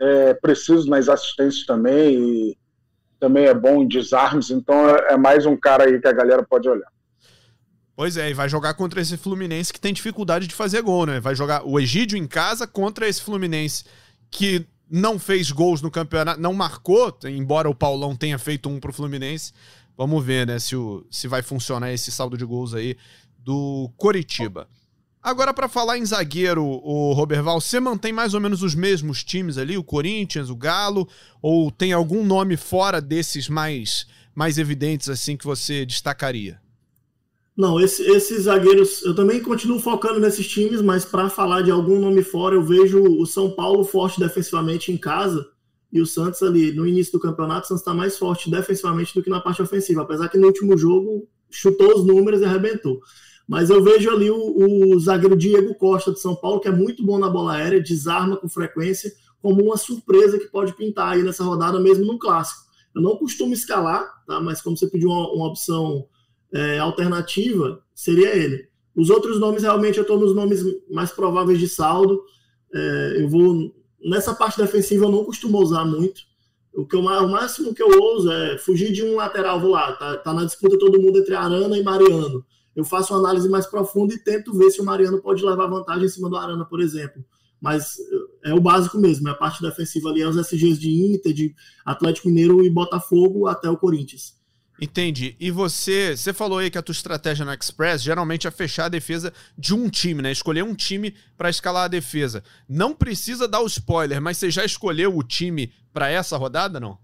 [0.00, 2.56] é preciso nas assistências também e
[3.20, 6.42] também é bom em desarmes, então é, é mais um cara aí que a galera
[6.42, 6.90] pode olhar.
[7.94, 11.20] Pois é, e vai jogar contra esse Fluminense que tem dificuldade de fazer gol, né?
[11.20, 13.84] Vai jogar o Egídio em casa contra esse Fluminense
[14.30, 18.92] que não fez gols no campeonato, não marcou, embora o Paulão tenha feito um pro
[18.92, 19.52] Fluminense.
[19.96, 22.96] Vamos ver, né, se, o, se vai funcionar esse saldo de gols aí
[23.38, 24.68] do Coritiba.
[25.22, 29.58] Agora, para falar em zagueiro, o Roberval, você mantém mais ou menos os mesmos times
[29.58, 31.08] ali, o Corinthians, o Galo,
[31.42, 36.60] ou tem algum nome fora desses mais, mais evidentes assim que você destacaria?
[37.56, 41.98] Não, esse, esses zagueiros, eu também continuo focando nesses times, mas para falar de algum
[41.98, 45.46] nome fora, eu vejo o São Paulo forte defensivamente em casa
[45.90, 49.22] e o Santos ali no início do campeonato, o Santos está mais forte defensivamente do
[49.22, 53.00] que na parte ofensiva, apesar que no último jogo chutou os números e arrebentou.
[53.48, 54.36] Mas eu vejo ali o,
[54.94, 58.36] o, zagueiro Diego Costa de São Paulo, que é muito bom na bola aérea, desarma
[58.36, 62.60] com frequência, como uma surpresa que pode pintar aí nessa rodada, mesmo no clássico.
[62.94, 64.40] Eu não costumo escalar, tá?
[64.40, 66.06] mas como você pediu uma, uma opção
[66.56, 68.68] é, alternativa, seria ele.
[68.94, 72.22] Os outros nomes, realmente, eu estou nos nomes mais prováveis de saldo.
[72.74, 73.74] É, eu vou.
[74.04, 76.22] Nessa parte defensiva, eu não costumo usar muito.
[76.74, 79.92] O, que eu, o máximo que eu ouso é fugir de um lateral, vou lá,
[79.92, 82.44] tá, tá na disputa todo mundo entre Arana e Mariano
[82.76, 86.04] eu faço uma análise mais profunda e tento ver se o Mariano pode levar vantagem
[86.04, 87.24] em cima do Arana, por exemplo.
[87.58, 87.96] Mas
[88.44, 91.54] é o básico mesmo, é a parte defensiva ali, é os SGs de Inter, de
[91.86, 94.35] Atlético Mineiro e Botafogo até o Corinthians.
[94.80, 95.34] Entendi.
[95.40, 98.90] E você, você falou aí que a tua estratégia no Express geralmente é fechar a
[98.90, 100.30] defesa de um time, né?
[100.30, 102.44] Escolher um time para escalar a defesa.
[102.68, 106.98] Não precisa dar o spoiler, mas você já escolheu o time para essa rodada, não?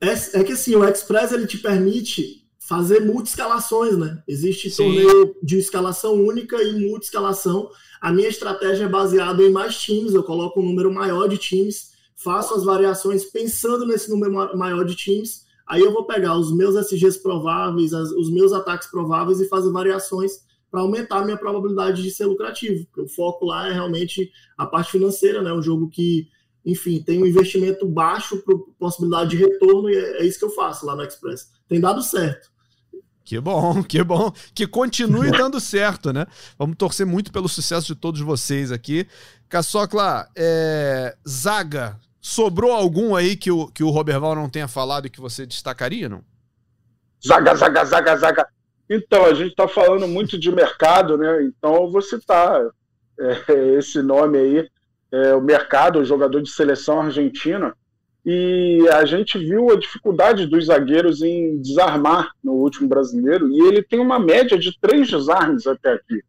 [0.00, 4.20] É, é, que assim, o Express ele te permite fazer multi-escalações, né?
[4.26, 4.84] Existe Sim.
[4.84, 7.70] torneio de escalação única e multi-escalação.
[8.00, 11.92] A minha estratégia é baseada em mais times, eu coloco um número maior de times,
[12.16, 15.44] faço as variações pensando nesse número maior de times.
[15.66, 19.70] Aí eu vou pegar os meus SGs prováveis, as, os meus ataques prováveis e fazer
[19.70, 20.32] variações
[20.70, 22.86] para aumentar a minha probabilidade de ser lucrativo.
[22.86, 25.52] Porque o foco lá é realmente a parte financeira, né?
[25.52, 26.28] Um jogo que
[26.64, 30.50] enfim, tem um investimento baixo para possibilidade de retorno e é, é, isso que eu
[30.50, 31.50] faço lá no Express.
[31.68, 32.50] Tem dado certo.
[33.24, 34.32] Que bom, que bom.
[34.54, 36.26] Que continue dando certo, né?
[36.58, 39.06] Vamos torcer muito pelo sucesso de todos vocês aqui.
[39.48, 41.16] Caçocla, é...
[41.28, 45.44] Zaga, sobrou algum aí que o, que o Roberval não tenha falado e que você
[45.44, 46.24] destacaria, não?
[47.26, 48.48] Zaga, zaga, zaga, zaga.
[48.88, 51.42] Então, a gente está falando muito de mercado, né?
[51.42, 52.62] Então, eu vou citar
[53.18, 54.68] é, esse nome aí
[55.12, 57.74] é, o mercado, o jogador de seleção argentina,
[58.24, 63.82] e a gente viu a dificuldade dos zagueiros em desarmar no último brasileiro, e ele
[63.82, 66.22] tem uma média de três desarmes até aqui.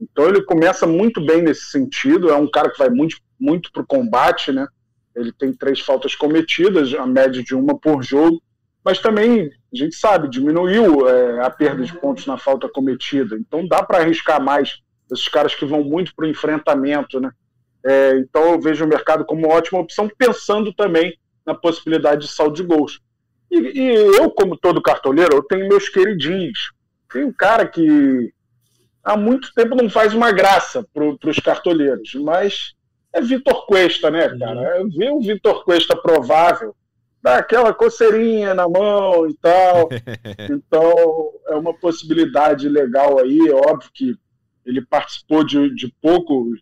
[0.00, 3.82] Então ele começa muito bem nesse sentido, é um cara que vai muito, muito para
[3.82, 4.66] o combate, né?
[5.16, 8.40] Ele tem três faltas cometidas, a média de uma por jogo,
[8.84, 13.36] mas também a gente sabe, diminuiu é, a perda de pontos na falta cometida.
[13.36, 14.78] Então dá para arriscar mais
[15.10, 17.30] esses caras que vão muito para o enfrentamento, né?
[17.84, 22.32] É, então eu vejo o mercado como uma ótima opção, pensando também na possibilidade de
[22.32, 23.00] saldo de gols.
[23.50, 26.72] E, e eu, como todo cartoleiro, eu tenho meus queridinhos.
[27.12, 28.32] Tem um cara que
[29.02, 32.75] há muito tempo não faz uma graça para os cartoleiros, mas
[33.16, 34.38] é Vitor Cuesta, né, uhum.
[34.38, 34.84] cara?
[34.94, 36.74] Ver o Vitor Cuesta provável,
[37.22, 39.88] dá aquela coceirinha na mão e tal.
[40.50, 43.38] Então, é uma possibilidade legal aí.
[43.48, 44.14] É óbvio que
[44.64, 46.52] ele participou de, de pouco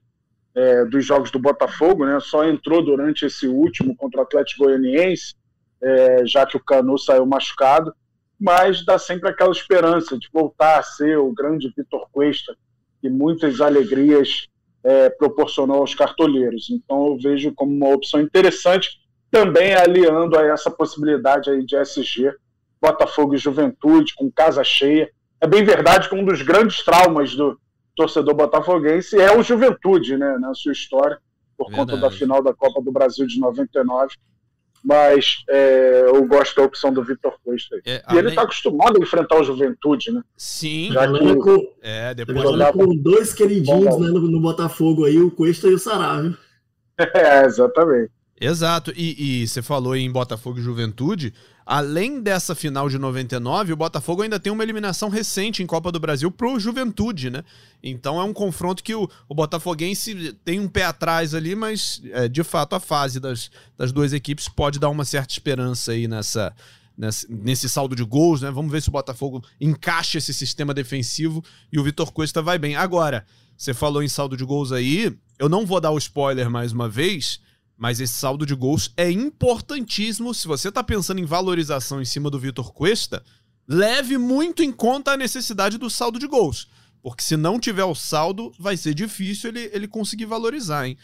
[0.54, 2.18] é, dos jogos do Botafogo, né?
[2.20, 5.34] Só entrou durante esse último contra o Atlético Goianiense,
[5.82, 7.94] é, já que o Canu saiu machucado,
[8.38, 12.56] mas dá sempre aquela esperança de voltar a ser o grande Vitor Cuesta,
[13.00, 14.46] que muitas alegrias
[14.84, 16.68] é, proporcionou aos cartoleiros.
[16.70, 22.32] Então eu vejo como uma opção interessante, também aliando a essa possibilidade aí de SG,
[22.80, 25.10] Botafogo e Juventude, com casa cheia.
[25.40, 27.58] É bem verdade que um dos grandes traumas do,
[27.94, 31.18] torcedor botafoguense é o Juventude, né, na sua história,
[31.56, 31.90] por Verdade.
[31.90, 34.14] conta da final da Copa do Brasil de 99.
[34.84, 37.76] Mas é, eu gosto da opção do Vitor Costa.
[37.86, 38.18] É, e além...
[38.18, 40.22] ele está acostumado a enfrentar o Juventude, né?
[40.36, 40.92] Sim.
[40.92, 42.72] Já que, com, é, depois jogava...
[42.72, 46.36] com dois queridinhos né, no, no, Botafogo aí, o Cuesta e o Sarabia.
[46.96, 48.12] É, exatamente.
[48.40, 48.92] Exato.
[48.94, 51.34] E, e você falou em Botafogo e Juventude.
[51.66, 55.98] Além dessa final de 99, o Botafogo ainda tem uma eliminação recente em Copa do
[55.98, 57.42] Brasil pro Juventude, né?
[57.82, 62.28] Então é um confronto que o, o Botafoguense tem um pé atrás ali, mas é,
[62.28, 66.54] de fato a fase das, das duas equipes pode dar uma certa esperança aí nessa,
[66.98, 68.50] nesse, nesse saldo de gols, né?
[68.50, 72.76] Vamos ver se o Botafogo encaixa esse sistema defensivo e o Vitor Costa vai bem.
[72.76, 73.24] Agora,
[73.56, 76.88] você falou em saldo de gols aí, eu não vou dar o spoiler mais uma
[76.88, 77.40] vez,
[77.76, 80.32] mas esse saldo de gols é importantíssimo.
[80.32, 83.22] Se você está pensando em valorização em cima do Vitor Cuesta,
[83.66, 86.68] leve muito em conta a necessidade do saldo de gols.
[87.02, 90.96] Porque se não tiver o saldo, vai ser difícil ele, ele conseguir valorizar, hein?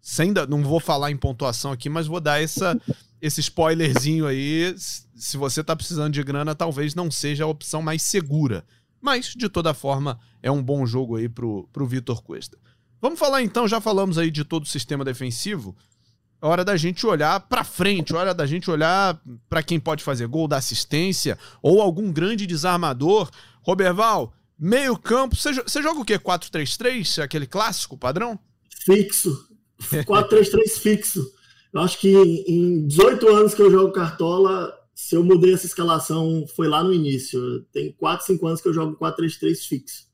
[0.00, 2.78] Sem da, não vou falar em pontuação aqui, mas vou dar essa,
[3.20, 4.74] esse spoilerzinho aí.
[4.76, 8.64] Se você está precisando de grana, talvez não seja a opção mais segura.
[9.00, 12.58] Mas, de toda forma, é um bom jogo aí pro, pro Vitor Cuesta.
[13.00, 15.76] Vamos falar então, já falamos aí de todo o sistema defensivo
[16.40, 20.46] hora da gente olhar para frente, hora da gente olhar para quem pode fazer gol
[20.46, 23.30] da assistência ou algum grande desarmador.
[23.62, 26.18] Roberval, meio campo, você, você joga o quê?
[26.18, 27.22] 4-3-3?
[27.22, 28.38] Aquele clássico padrão?
[28.84, 29.48] Fixo.
[29.80, 31.36] 4-3-3 fixo.
[31.72, 32.08] Eu acho que
[32.48, 36.92] em 18 anos que eu jogo Cartola, se eu mudei essa escalação, foi lá no
[36.92, 37.62] início.
[37.72, 40.06] Tem 4, 5 anos que eu jogo 4-3-3 fixo.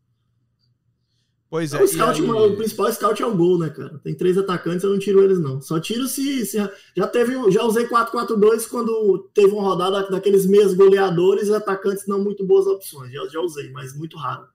[1.52, 1.82] Pois é.
[1.82, 2.30] O, scout, aí...
[2.30, 3.98] o principal scout é o gol, né, cara?
[3.98, 5.60] Tem três atacantes, eu não tiro eles, não.
[5.60, 6.46] Só tiro se.
[6.46, 6.56] se
[6.96, 7.34] já teve.
[7.50, 12.66] Já usei 4-4-2 quando teve uma rodada daqueles meios goleadores e atacantes não muito boas
[12.66, 13.12] opções.
[13.12, 14.46] Já, já usei, mas muito raro.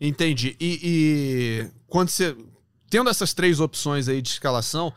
[0.00, 0.56] Entendi.
[0.58, 2.34] E, e quando você.
[2.88, 4.94] Tendo essas três opções aí de escalação,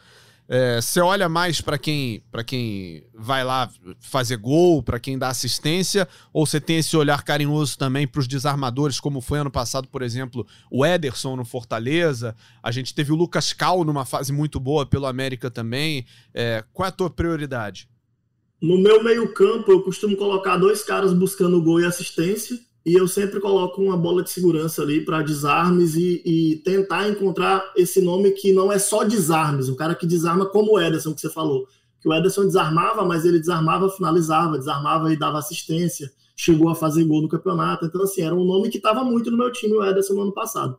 [0.52, 5.28] É, você olha mais para quem para quem vai lá fazer gol, para quem dá
[5.28, 9.88] assistência, ou você tem esse olhar carinhoso também para os desarmadores, como foi ano passado,
[9.88, 12.36] por exemplo, o Ederson no Fortaleza.
[12.64, 16.04] A gente teve o Lucas Cal numa fase muito boa pelo América também.
[16.34, 17.88] É, qual é a tua prioridade?
[18.60, 22.60] No meu meio-campo, eu costumo colocar dois caras buscando gol e assistência
[22.90, 27.72] e eu sempre coloco uma bola de segurança ali para desarmes e, e, tentar encontrar
[27.76, 31.22] esse nome que não é só desarmes, um cara que desarma como o Ederson que
[31.22, 31.68] você falou,
[32.02, 37.04] que o Ederson desarmava, mas ele desarmava, finalizava, desarmava e dava assistência, chegou a fazer
[37.04, 39.86] gol no campeonato, então assim, era um nome que estava muito no meu time, o
[39.86, 40.76] Ederson no ano passado.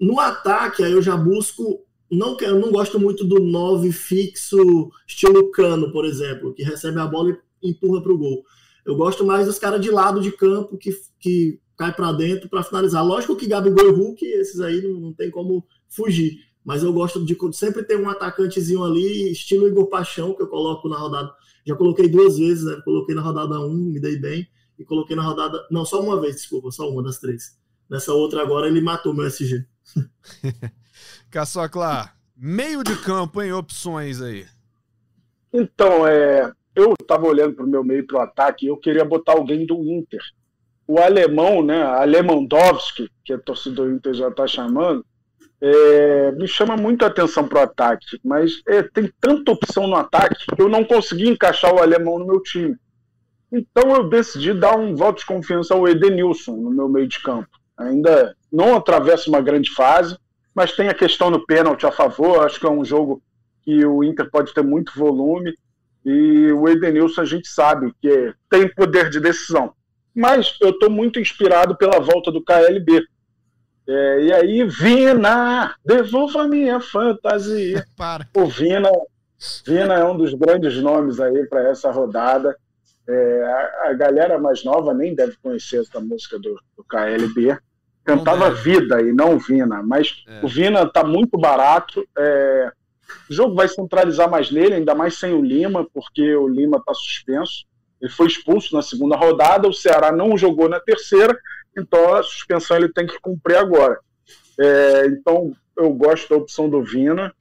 [0.00, 5.52] No ataque, aí eu já busco, não eu não gosto muito do 9 fixo, estilo
[5.52, 8.42] Cano, por exemplo, que recebe a bola e empurra para o gol
[8.88, 12.62] eu gosto mais dos caras de lado de campo que, que cai para dentro para
[12.62, 13.04] finalizar.
[13.04, 16.38] Lógico que Gabigol e Hulk, esses aí não, não tem como fugir.
[16.64, 20.88] Mas eu gosto de sempre ter um atacantezinho ali, estilo Igor Paixão, que eu coloco
[20.88, 21.30] na rodada.
[21.66, 22.80] Já coloquei duas vezes, né?
[22.82, 24.48] Coloquei na rodada 1, me dei bem.
[24.78, 25.66] E coloquei na rodada.
[25.70, 27.58] Não, só uma vez, desculpa, só uma das três.
[27.90, 29.66] Nessa outra agora ele matou meu SG.
[31.30, 34.46] Caçocla, meio de campo, em opções aí.
[35.52, 39.32] Então, é, eu estava olhando para o meu meio para o ataque eu queria botar
[39.32, 40.20] alguém do Inter.
[40.86, 45.04] O alemão, né, Alemandowski, que a torcida do Inter já está chamando,
[45.60, 49.96] é, me chama muito a atenção para o ataque, mas é, tem tanta opção no
[49.96, 52.76] ataque que eu não consegui encaixar o alemão no meu time.
[53.50, 57.48] Então eu decidi dar um voto de confiança ao Edenilson no meu meio de campo.
[57.76, 60.16] Ainda não atravessa uma grande fase,
[60.54, 62.44] mas tem a questão do pênalti a favor.
[62.44, 63.22] Acho que é um jogo
[63.62, 65.56] que o Inter pode ter muito volume.
[66.10, 69.74] E o Edenilson a gente sabe que tem poder de decisão.
[70.14, 73.02] Mas eu estou muito inspirado pela volta do KLB.
[73.86, 77.84] É, e aí, Vina, devolva minha fantasia.
[77.94, 78.26] Para.
[78.34, 78.90] O Vina,
[79.66, 82.56] Vina é um dos grandes nomes aí para essa rodada.
[83.06, 87.54] É, a, a, galera mais nova nem deve conhecer essa música do, do KLB.
[88.02, 90.40] Cantava Vida e não Vina, mas é.
[90.42, 92.02] o Vina está muito barato.
[92.16, 92.72] É,
[93.28, 96.94] o jogo vai centralizar mais nele, ainda mais sem o Lima, porque o Lima está
[96.94, 97.66] suspenso.
[98.00, 101.36] Ele foi expulso na segunda rodada, o Ceará não jogou na terceira,
[101.76, 103.98] então a suspensão ele tem que cumprir agora.
[104.58, 107.32] É, então eu gosto da opção do Vina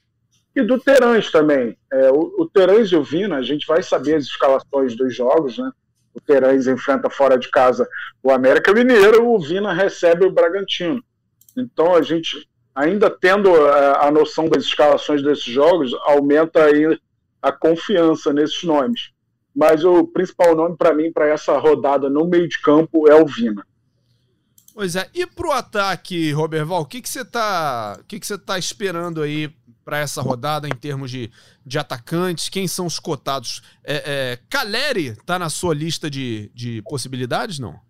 [0.55, 1.77] e do Terãs também.
[1.91, 5.57] É, o, o Terãs e o Vina, a gente vai saber as escalações dos jogos,
[5.57, 5.71] né?
[6.13, 7.87] O Terãs enfrenta fora de casa
[8.23, 11.03] o América Mineiro, o Vina recebe o Bragantino.
[11.55, 16.97] Então a gente ainda tendo a, é, a noção das escalações desses jogos, aumenta aí
[17.41, 19.09] a confiança nesses nomes.
[19.53, 23.25] Mas o principal nome para mim, para essa rodada no meio de campo, é o
[23.25, 23.65] Vina.
[24.75, 28.59] Pois é, e pro ataque, Roberval, o que você tá, o que que você tá
[28.59, 29.51] esperando aí
[29.83, 31.31] para essa rodada em termos de,
[31.65, 32.47] de atacantes?
[32.47, 33.63] Quem são os cotados?
[33.83, 37.86] É, é, Caleri tá na sua lista de, de possibilidades, não?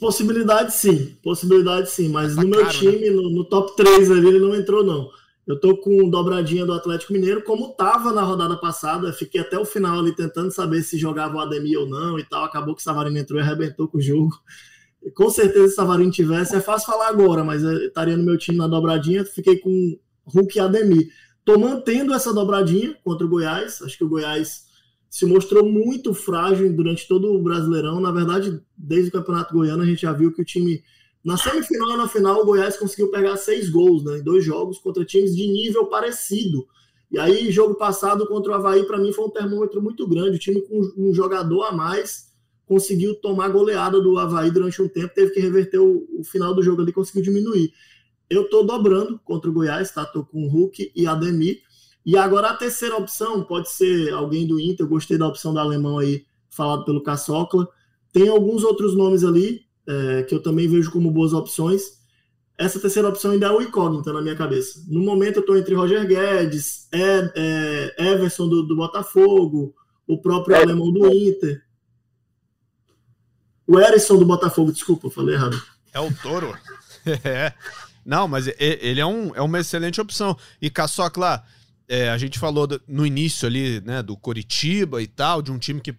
[0.00, 2.78] Possibilidade sim, possibilidade sim, mas tá no meu caro, né?
[2.78, 3.16] time, né?
[3.16, 5.10] no, no, top 3 ali, ele não entrou, não.
[5.46, 9.64] Eu tô com dobradinha do Atlético Mineiro, como tava na rodada passada, fiquei até o
[9.64, 12.44] final ali tentando saber se jogava o Ademir ou não e tal.
[12.44, 14.36] Acabou que o Savarino entrou e arrebentou com o jogo.
[15.02, 18.24] E, com certeza, se o Savarino tivesse, é fácil falar agora, mas eu estaria no
[18.24, 21.08] meu time na dobradinha, fiquei com Hulk e Ademir.
[21.44, 24.67] Tô mantendo essa dobradinha contra o Goiás, acho que o Goiás
[25.10, 28.00] se mostrou muito frágil durante todo o Brasileirão.
[28.00, 30.82] Na verdade, desde o Campeonato Goiano, a gente já viu que o time,
[31.24, 34.78] na semifinal e na final, o Goiás conseguiu pegar seis gols né, em dois jogos
[34.78, 36.66] contra times de nível parecido.
[37.10, 40.36] E aí, jogo passado contra o Havaí, para mim, foi um termômetro muito grande.
[40.36, 42.28] O time com um jogador a mais
[42.66, 46.62] conseguiu tomar goleada do Havaí durante um tempo, teve que reverter o, o final do
[46.62, 47.72] jogo ali, conseguiu diminuir.
[48.28, 50.04] Eu tô dobrando contra o Goiás, tá?
[50.04, 51.62] Tô com o Hulk e Ademir.
[52.08, 55.60] E agora a terceira opção pode ser alguém do Inter, eu gostei da opção do
[55.60, 57.68] alemão aí, falado pelo Caçocla.
[58.10, 61.98] Tem alguns outros nomes ali é, que eu também vejo como boas opções.
[62.56, 64.82] Essa terceira opção ainda é o incógnita na minha cabeça.
[64.88, 69.74] No momento eu estou entre Roger Guedes, é, é, Everson do, do, Botafogo,
[70.06, 70.62] o próprio é.
[70.62, 71.62] alemão do Inter.
[73.66, 75.62] O Erisson do Botafogo, desculpa, falei errado.
[75.92, 76.56] É o Toro.
[77.22, 77.52] é.
[78.02, 80.34] Não, mas ele é, um, é uma excelente opção.
[80.62, 81.44] E Caçocla,
[81.88, 85.58] é, a gente falou do, no início ali, né, do Coritiba e tal, de um
[85.58, 85.96] time que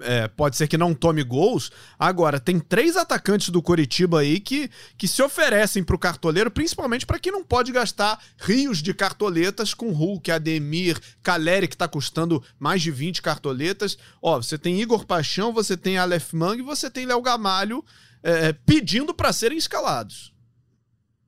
[0.00, 1.70] é, pode ser que não tome gols.
[1.98, 7.04] Agora, tem três atacantes do Coritiba aí que, que se oferecem para o cartoleiro, principalmente
[7.04, 12.42] para quem não pode gastar rios de cartoletas com Hulk, Ademir, Caleri, que está custando
[12.58, 13.98] mais de 20 cartoletas.
[14.22, 17.84] Ó, você tem Igor Paixão, você tem Aleph Mang e você tem Léo Gamalho
[18.22, 20.32] é, pedindo para serem escalados.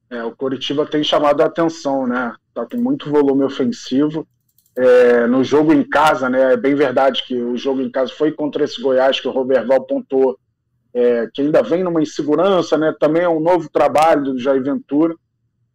[0.08, 2.34] É, o Coritiba tem chamado a atenção, né?
[2.60, 4.26] Tá com muito volume ofensivo.
[4.76, 6.52] é, no jogo em casa, né?
[6.54, 9.84] É bem verdade que o jogo em casa foi contra esse Goiás que o Roberval
[9.84, 10.38] pontuou,
[10.94, 12.94] é, que ainda vem numa insegurança, né?
[12.98, 15.14] Também é um novo trabalho do Jair Ventura.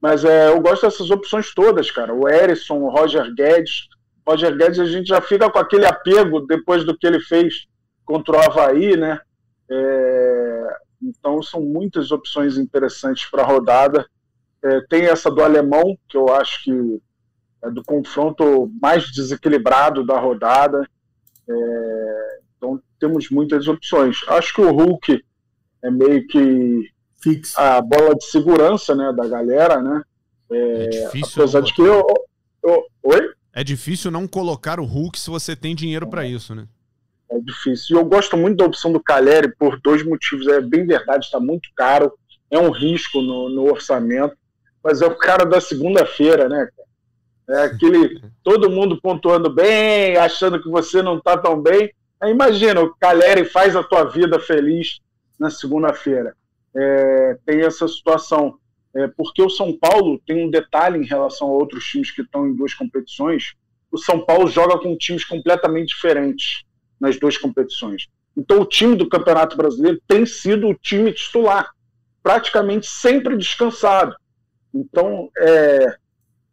[0.01, 2.13] Mas é, eu gosto dessas opções todas, cara.
[2.13, 3.87] O Erisson, o Roger Guedes.
[4.27, 7.67] Roger Guedes, a gente já fica com aquele apego depois do que ele fez
[8.05, 9.19] contra o Havaí, né?
[9.69, 14.05] É, então são muitas opções interessantes para a rodada.
[14.65, 17.01] É, tem essa do alemão, que eu acho que
[17.63, 20.87] é do confronto mais desequilibrado da rodada.
[21.47, 24.17] É, então temos muitas opções.
[24.27, 25.23] Acho que o Hulk
[25.83, 26.89] é meio que
[27.21, 27.59] Fixo.
[27.59, 30.01] a bola de segurança né, da galera, né?
[30.51, 31.43] É, é difícil.
[31.43, 32.03] Apesar de que eu,
[32.63, 33.33] eu, Oi?
[33.53, 36.67] É difícil não colocar o Hulk se você tem dinheiro para isso, né?
[37.29, 37.95] É difícil.
[37.95, 40.47] E eu gosto muito da opção do Caleri por dois motivos.
[40.47, 42.11] É bem verdade, está muito caro,
[42.49, 44.35] é um risco no, no orçamento,
[44.85, 46.69] mas é o cara da segunda-feira, né?
[47.49, 51.91] É aquele todo mundo pontuando bem, achando que você não está tão bem.
[52.21, 54.99] Aí imagina, o Caleri faz a tua vida feliz
[55.39, 56.35] na segunda-feira.
[56.75, 58.59] É, tem essa situação.
[58.95, 62.47] É, porque o São Paulo tem um detalhe em relação a outros times que estão
[62.47, 63.55] em duas competições.
[63.91, 66.63] O São Paulo joga com times completamente diferentes
[66.99, 68.07] nas duas competições.
[68.37, 71.71] Então, o time do Campeonato Brasileiro tem sido o time titular,
[72.21, 74.15] praticamente sempre descansado.
[74.75, 75.95] Então, é,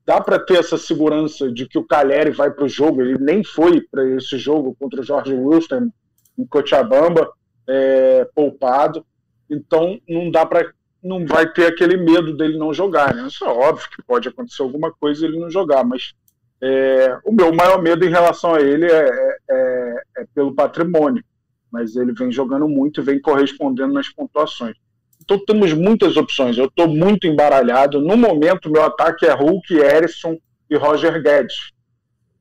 [0.07, 3.03] dá para ter essa segurança de que o Caleri vai para o jogo.
[3.03, 5.91] Ele nem foi para esse jogo contra o Jorge Wilson
[6.39, 7.29] em Cochabamba,
[7.69, 9.05] é, poupado.
[9.51, 13.27] Então, não dá para não vai ter aquele medo dele não jogar, né?
[13.27, 16.15] Isso é óbvio que pode acontecer alguma coisa ele não jogar, mas
[16.63, 21.25] é, o meu maior medo em relação a ele é, é, é, é, pelo patrimônio,
[21.73, 24.77] mas ele vem jogando muito e vem correspondendo nas pontuações.
[25.23, 26.59] Então temos muitas opções.
[26.59, 28.01] Eu estou muito embaralhado.
[28.01, 30.37] No momento, meu ataque é Hulk, Erisson
[30.69, 31.73] e Roger Guedes.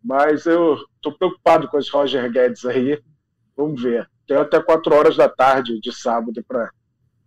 [0.03, 2.99] Mas eu estou preocupado com esse Roger Guedes aí.
[3.55, 4.09] Vamos ver.
[4.27, 6.69] Tem até 4 horas da tarde de sábado para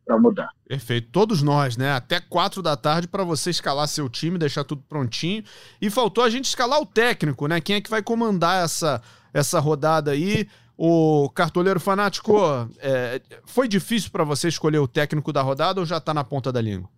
[0.05, 0.51] para mudar.
[0.69, 1.09] Perfeito.
[1.11, 1.93] Todos nós, né?
[1.93, 5.43] Até quatro da tarde para você escalar seu time, deixar tudo prontinho.
[5.81, 7.61] E faltou a gente escalar o técnico, né?
[7.61, 9.01] Quem é que vai comandar essa,
[9.33, 10.47] essa rodada aí?
[10.77, 12.37] O cartoleiro fanático,
[12.79, 16.53] é, foi difícil para você escolher o técnico da rodada ou já tá na ponta
[16.53, 16.89] da língua?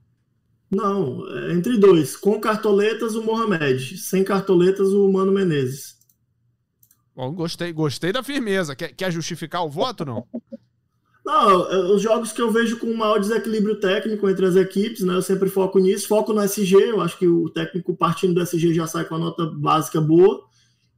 [0.71, 2.17] Não, é entre dois.
[2.17, 3.99] Com cartoletas, o Mohamed.
[3.99, 5.97] Sem cartoletas, o Mano Menezes.
[7.15, 8.75] Bom, gostei, gostei da firmeza.
[8.75, 10.27] Quer, quer justificar o voto, não?
[11.25, 15.15] Não, os jogos que eu vejo com maior desequilíbrio técnico entre as equipes, né?
[15.15, 18.73] Eu sempre foco nisso, foco no SG, eu acho que o técnico partindo do SG
[18.73, 20.45] já sai com a nota básica boa.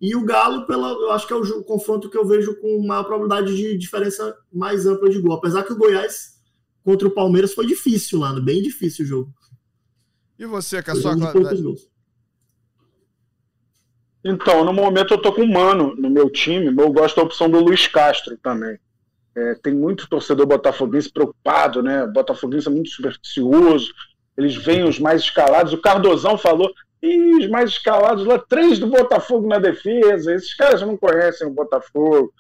[0.01, 3.05] E o Galo, pela, eu acho que é o, confronto que eu vejo com maior
[3.05, 5.35] probabilidade de diferença mais ampla de gol.
[5.35, 6.39] Apesar que o Goiás
[6.85, 8.41] contra o Palmeiras foi difícil lá, né?
[8.41, 9.35] bem difícil o jogo.
[10.39, 11.17] E você, com a sua
[14.25, 17.51] Então, no momento eu tô com o Mano no meu time, eu gosto da opção
[17.51, 18.79] do Luiz Castro também.
[19.37, 22.05] É, tem muito torcedor botafoguense preocupado, né?
[22.05, 23.93] O botafoguense é muito supersticioso.
[24.37, 25.73] Eles veem os mais escalados.
[25.73, 26.73] O Cardozão falou,
[27.03, 30.35] e os mais escalados lá, três do Botafogo na defesa.
[30.35, 32.33] Esses caras não conhecem o Botafogo.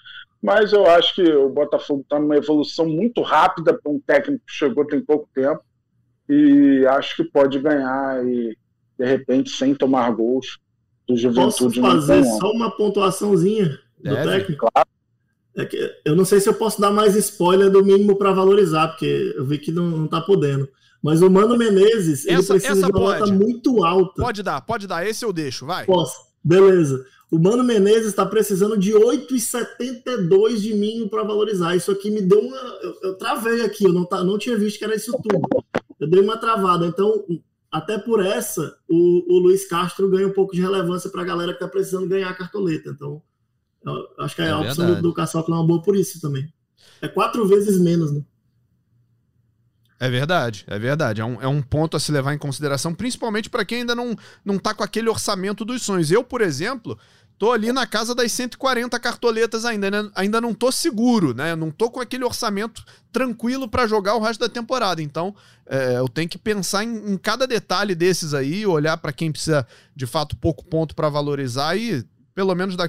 [0.42, 4.52] Mas eu acho que o Botafogo está numa evolução muito rápida para um técnico que
[4.52, 5.60] chegou tem pouco tempo.
[6.28, 8.56] E acho que pode ganhar e,
[8.98, 10.58] de repente, sem tomar gols
[11.08, 11.80] do Juventude.
[11.80, 14.68] Posso fazer só uma pontuação,zinha do técnico?
[14.72, 14.88] Claro.
[15.56, 18.88] É que, eu não sei se eu posso dar mais spoiler do mínimo para valorizar,
[18.88, 20.68] porque eu vi que não, não tá podendo.
[21.02, 23.20] Mas o Mano Menezes, essa, ele precisa de uma pode.
[23.20, 24.20] nota muito alta.
[24.20, 25.06] Pode dar, pode dar.
[25.06, 25.86] Esse eu deixo, vai.
[25.86, 26.16] Posso.
[26.42, 27.04] Beleza.
[27.30, 31.76] O Mano Menezes está precisando de 8,72 de mínimo para valorizar.
[31.76, 32.56] Isso aqui me deu uma.
[32.56, 35.40] Eu, eu travei aqui, eu não, tá, não tinha visto que era isso tudo.
[36.00, 36.86] Eu dei uma travada.
[36.86, 37.24] Então,
[37.70, 41.52] até por essa, o, o Luiz Castro ganha um pouco de relevância para a galera
[41.52, 42.90] que está precisando ganhar a cartoleta.
[42.90, 43.22] Então,
[44.18, 46.52] acho que é a opção do, do Caçoca é uma boa por isso também.
[47.00, 48.22] É quatro vezes menos, né?
[50.00, 51.20] É verdade, é verdade.
[51.20, 54.16] É um, é um ponto a se levar em consideração, principalmente para quem ainda não,
[54.44, 56.10] não tá com aquele orçamento dos sonhos.
[56.10, 56.96] Eu, por exemplo,
[57.36, 60.10] tô ali na casa das 140 cartoletas ainda, né?
[60.14, 61.56] ainda não tô seguro, né?
[61.56, 65.02] Não tô com aquele orçamento tranquilo para jogar o resto da temporada.
[65.02, 65.34] Então,
[65.66, 69.66] é, eu tenho que pensar em, em, cada detalhe desses aí, olhar para quem precisa
[69.96, 72.88] de fato pouco ponto para valorizar e pelo menos da,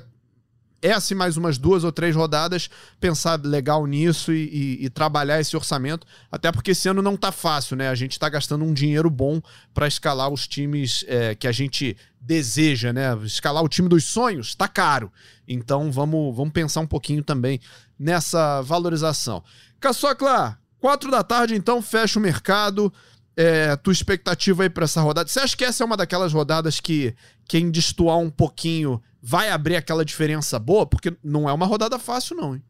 [0.82, 2.70] essa e mais umas duas ou três rodadas,
[3.00, 7.32] pensar legal nisso e, e, e, trabalhar esse orçamento, até porque esse ano não tá
[7.32, 7.90] fácil, né?
[7.90, 9.42] A gente tá gastando um dinheiro bom
[9.74, 13.16] para escalar os times é, que a gente deseja, né?
[13.24, 15.12] Escalar o time dos sonhos tá caro.
[15.48, 17.60] Então vamos, vamos pensar um pouquinho também
[17.98, 19.44] nessa valorização.
[19.80, 22.92] Caçocla, quatro da tarde, então, fecha o mercado.
[23.36, 25.30] é, tua expectativa aí para essa rodada?
[25.30, 27.16] Você acha que essa é uma daquelas rodadas que
[27.50, 30.86] quem destoar um pouquinho vai abrir aquela diferença boa?
[30.86, 32.64] Porque não é uma rodada fácil, não, hein?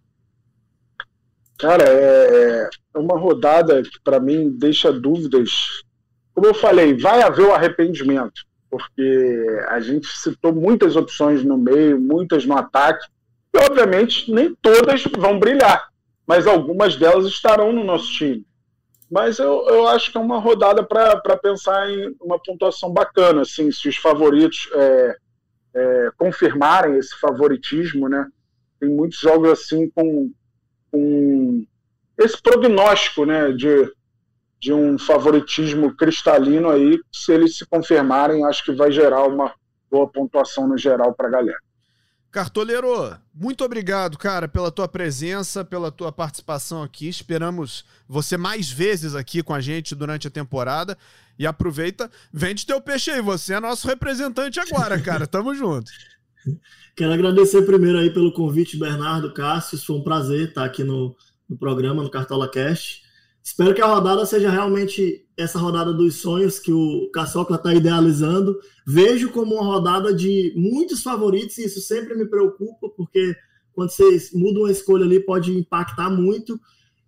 [1.59, 5.83] Cara, é, é uma rodada que para mim deixa dúvidas.
[6.33, 11.99] Como eu falei, vai haver o arrependimento, porque a gente citou muitas opções no meio,
[11.99, 13.05] muitas no ataque,
[13.53, 15.89] e obviamente nem todas vão brilhar,
[16.25, 18.45] mas algumas delas estarão no nosso time.
[19.09, 23.71] Mas eu, eu acho que é uma rodada para pensar em uma pontuação bacana, assim,
[23.71, 25.17] se os favoritos é,
[25.73, 28.27] é, confirmarem esse favoritismo, né?
[28.79, 30.31] Tem muitos jogos assim com,
[30.91, 31.65] com
[32.17, 33.91] esse prognóstico, né, de,
[34.59, 39.53] de um favoritismo cristalino aí, se eles se confirmarem, acho que vai gerar uma
[39.89, 41.59] boa pontuação no geral para a galera.
[42.31, 47.07] Cartoleiro, muito obrigado, cara, pela tua presença, pela tua participação aqui.
[47.07, 50.95] Esperamos você mais vezes aqui com a gente durante a temporada.
[51.39, 53.21] E aproveita, vende teu peixe aí.
[53.21, 55.25] Você é nosso representante agora, cara.
[55.27, 55.89] Tamo junto.
[56.95, 59.77] Quero agradecer primeiro aí pelo convite, Bernardo, Cássio.
[59.79, 61.15] Foi um prazer estar aqui no,
[61.49, 63.03] no programa, no Cartola Cast.
[63.41, 68.59] Espero que a rodada seja realmente essa rodada dos sonhos que o Caçocla está idealizando.
[68.85, 73.35] Vejo como uma rodada de muitos favoritos e isso sempre me preocupa, porque
[73.71, 76.59] quando vocês mudam a escolha ali pode impactar muito.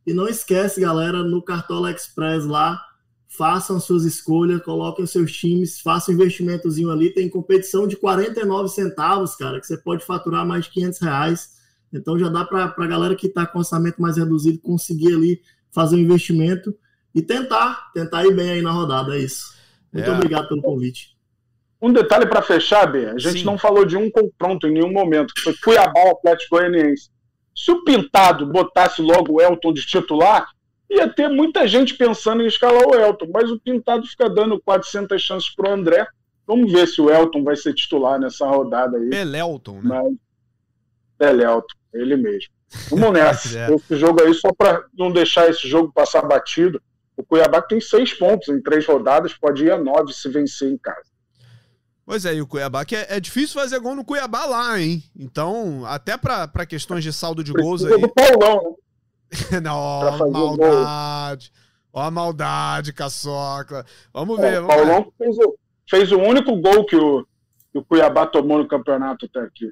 [0.07, 2.81] E não esquece, galera, no Cartola Express lá,
[3.27, 7.13] façam suas escolhas, coloquem seus times, façam um investimentozinho ali.
[7.13, 11.49] Tem competição de 49 centavos, cara, que você pode faturar mais de 500 reais.
[11.93, 15.97] Então já dá para a galera que está com orçamento mais reduzido conseguir ali fazer
[15.97, 16.73] um investimento
[17.13, 19.55] e tentar, tentar ir bem aí na rodada, é isso.
[19.91, 20.13] Muito é.
[20.13, 21.15] obrigado pelo convite.
[21.81, 23.45] Um detalhe para fechar, B, a gente Sim.
[23.45, 27.09] não falou de um confronto em nenhum momento, que foi Cuiabá Atlético Goianiense.
[27.55, 30.47] Se o Pintado botasse logo o Elton de titular,
[30.89, 35.21] ia ter muita gente pensando em escalar o Elton, mas o Pintado fica dando 400
[35.21, 36.05] chances para o André.
[36.45, 39.09] Vamos ver se o Elton vai ser titular nessa rodada aí.
[39.09, 39.81] Pelelton, né?
[39.83, 40.13] Mas...
[41.17, 42.51] Pelelton, ele mesmo.
[42.89, 43.57] Vamos nessa.
[43.57, 43.73] é.
[43.73, 46.81] Esse jogo aí, só para não deixar esse jogo passar batido,
[47.21, 50.77] o Cuiabá tem seis pontos em três rodadas, pode ir a nove se vencer em
[50.77, 51.11] casa.
[52.03, 55.03] Pois é, e o Cuiabá, que é, é difícil fazer gol no Cuiabá lá, hein?
[55.15, 58.01] Então, até para questões de saldo de gols aí.
[58.01, 58.75] do Paulão,
[59.51, 59.59] né?
[59.61, 61.51] não, maldade.
[61.93, 63.85] Ó a maldade, caçocla.
[64.13, 64.63] Vamos é, ver.
[64.63, 65.55] O Paulão fez o,
[65.89, 67.25] fez o único gol que o,
[67.71, 69.71] que o Cuiabá tomou no campeonato até aqui.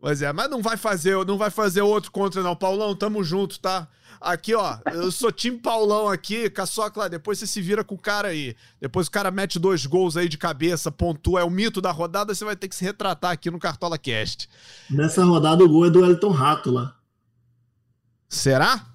[0.00, 2.56] Pois é, mas não vai fazer, não vai fazer outro contra não.
[2.56, 3.88] Paulão, tamo junto, tá?
[4.24, 8.28] Aqui, ó, eu sou time Paulão aqui, Caçocla, depois você se vira com o cara
[8.28, 8.56] aí.
[8.80, 12.34] Depois o cara mete dois gols aí de cabeça, pontua, é o mito da rodada,
[12.34, 14.48] você vai ter que se retratar aqui no Cartola Cast.
[14.90, 16.96] Nessa rodada o gol é do Elton Rato lá.
[18.28, 18.86] Será?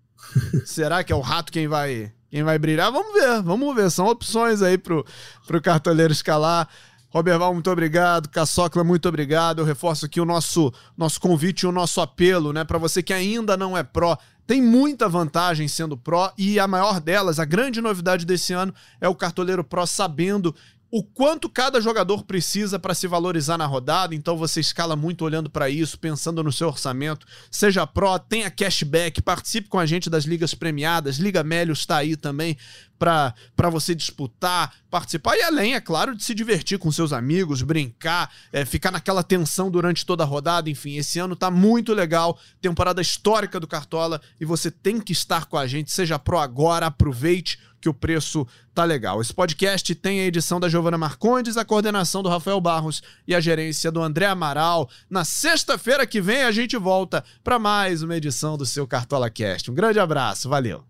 [0.64, 2.92] Será que é o Rato quem vai quem vai brilhar?
[2.92, 3.90] Vamos ver, vamos ver.
[3.90, 5.04] São opções aí pro,
[5.46, 6.68] pro cartoleiro escalar.
[7.10, 8.28] Roberval, muito obrigado.
[8.28, 9.60] Caçocla, muito obrigado.
[9.60, 12.64] Eu reforço aqui o nosso, nosso convite e o nosso apelo, né?
[12.64, 14.16] Para você que ainda não é pró,
[14.48, 19.06] tem muita vantagem sendo pró e a maior delas, a grande novidade desse ano, é
[19.06, 20.54] o cartoleiro pró sabendo
[20.90, 25.50] o quanto cada jogador precisa para se valorizar na rodada, então você escala muito olhando
[25.50, 27.26] para isso, pensando no seu orçamento.
[27.50, 31.18] Seja pró, tenha cashback, participe com a gente das ligas premiadas.
[31.18, 32.56] Liga Melios está aí também
[32.98, 38.30] para você disputar, participar e além, é claro, de se divertir com seus amigos, brincar,
[38.52, 40.68] é, ficar naquela tensão durante toda a rodada.
[40.68, 45.46] Enfim, esse ano tá muito legal, temporada histórica do Cartola e você tem que estar
[45.46, 45.92] com a gente.
[45.92, 49.20] Seja pró agora, aproveite que o preço tá legal.
[49.20, 53.40] Esse podcast tem a edição da Giovana Marcondes, a coordenação do Rafael Barros e a
[53.40, 54.88] gerência do André Amaral.
[55.08, 59.70] Na sexta-feira que vem a gente volta para mais uma edição do seu Cartola Cast.
[59.70, 60.84] Um grande abraço, valeu.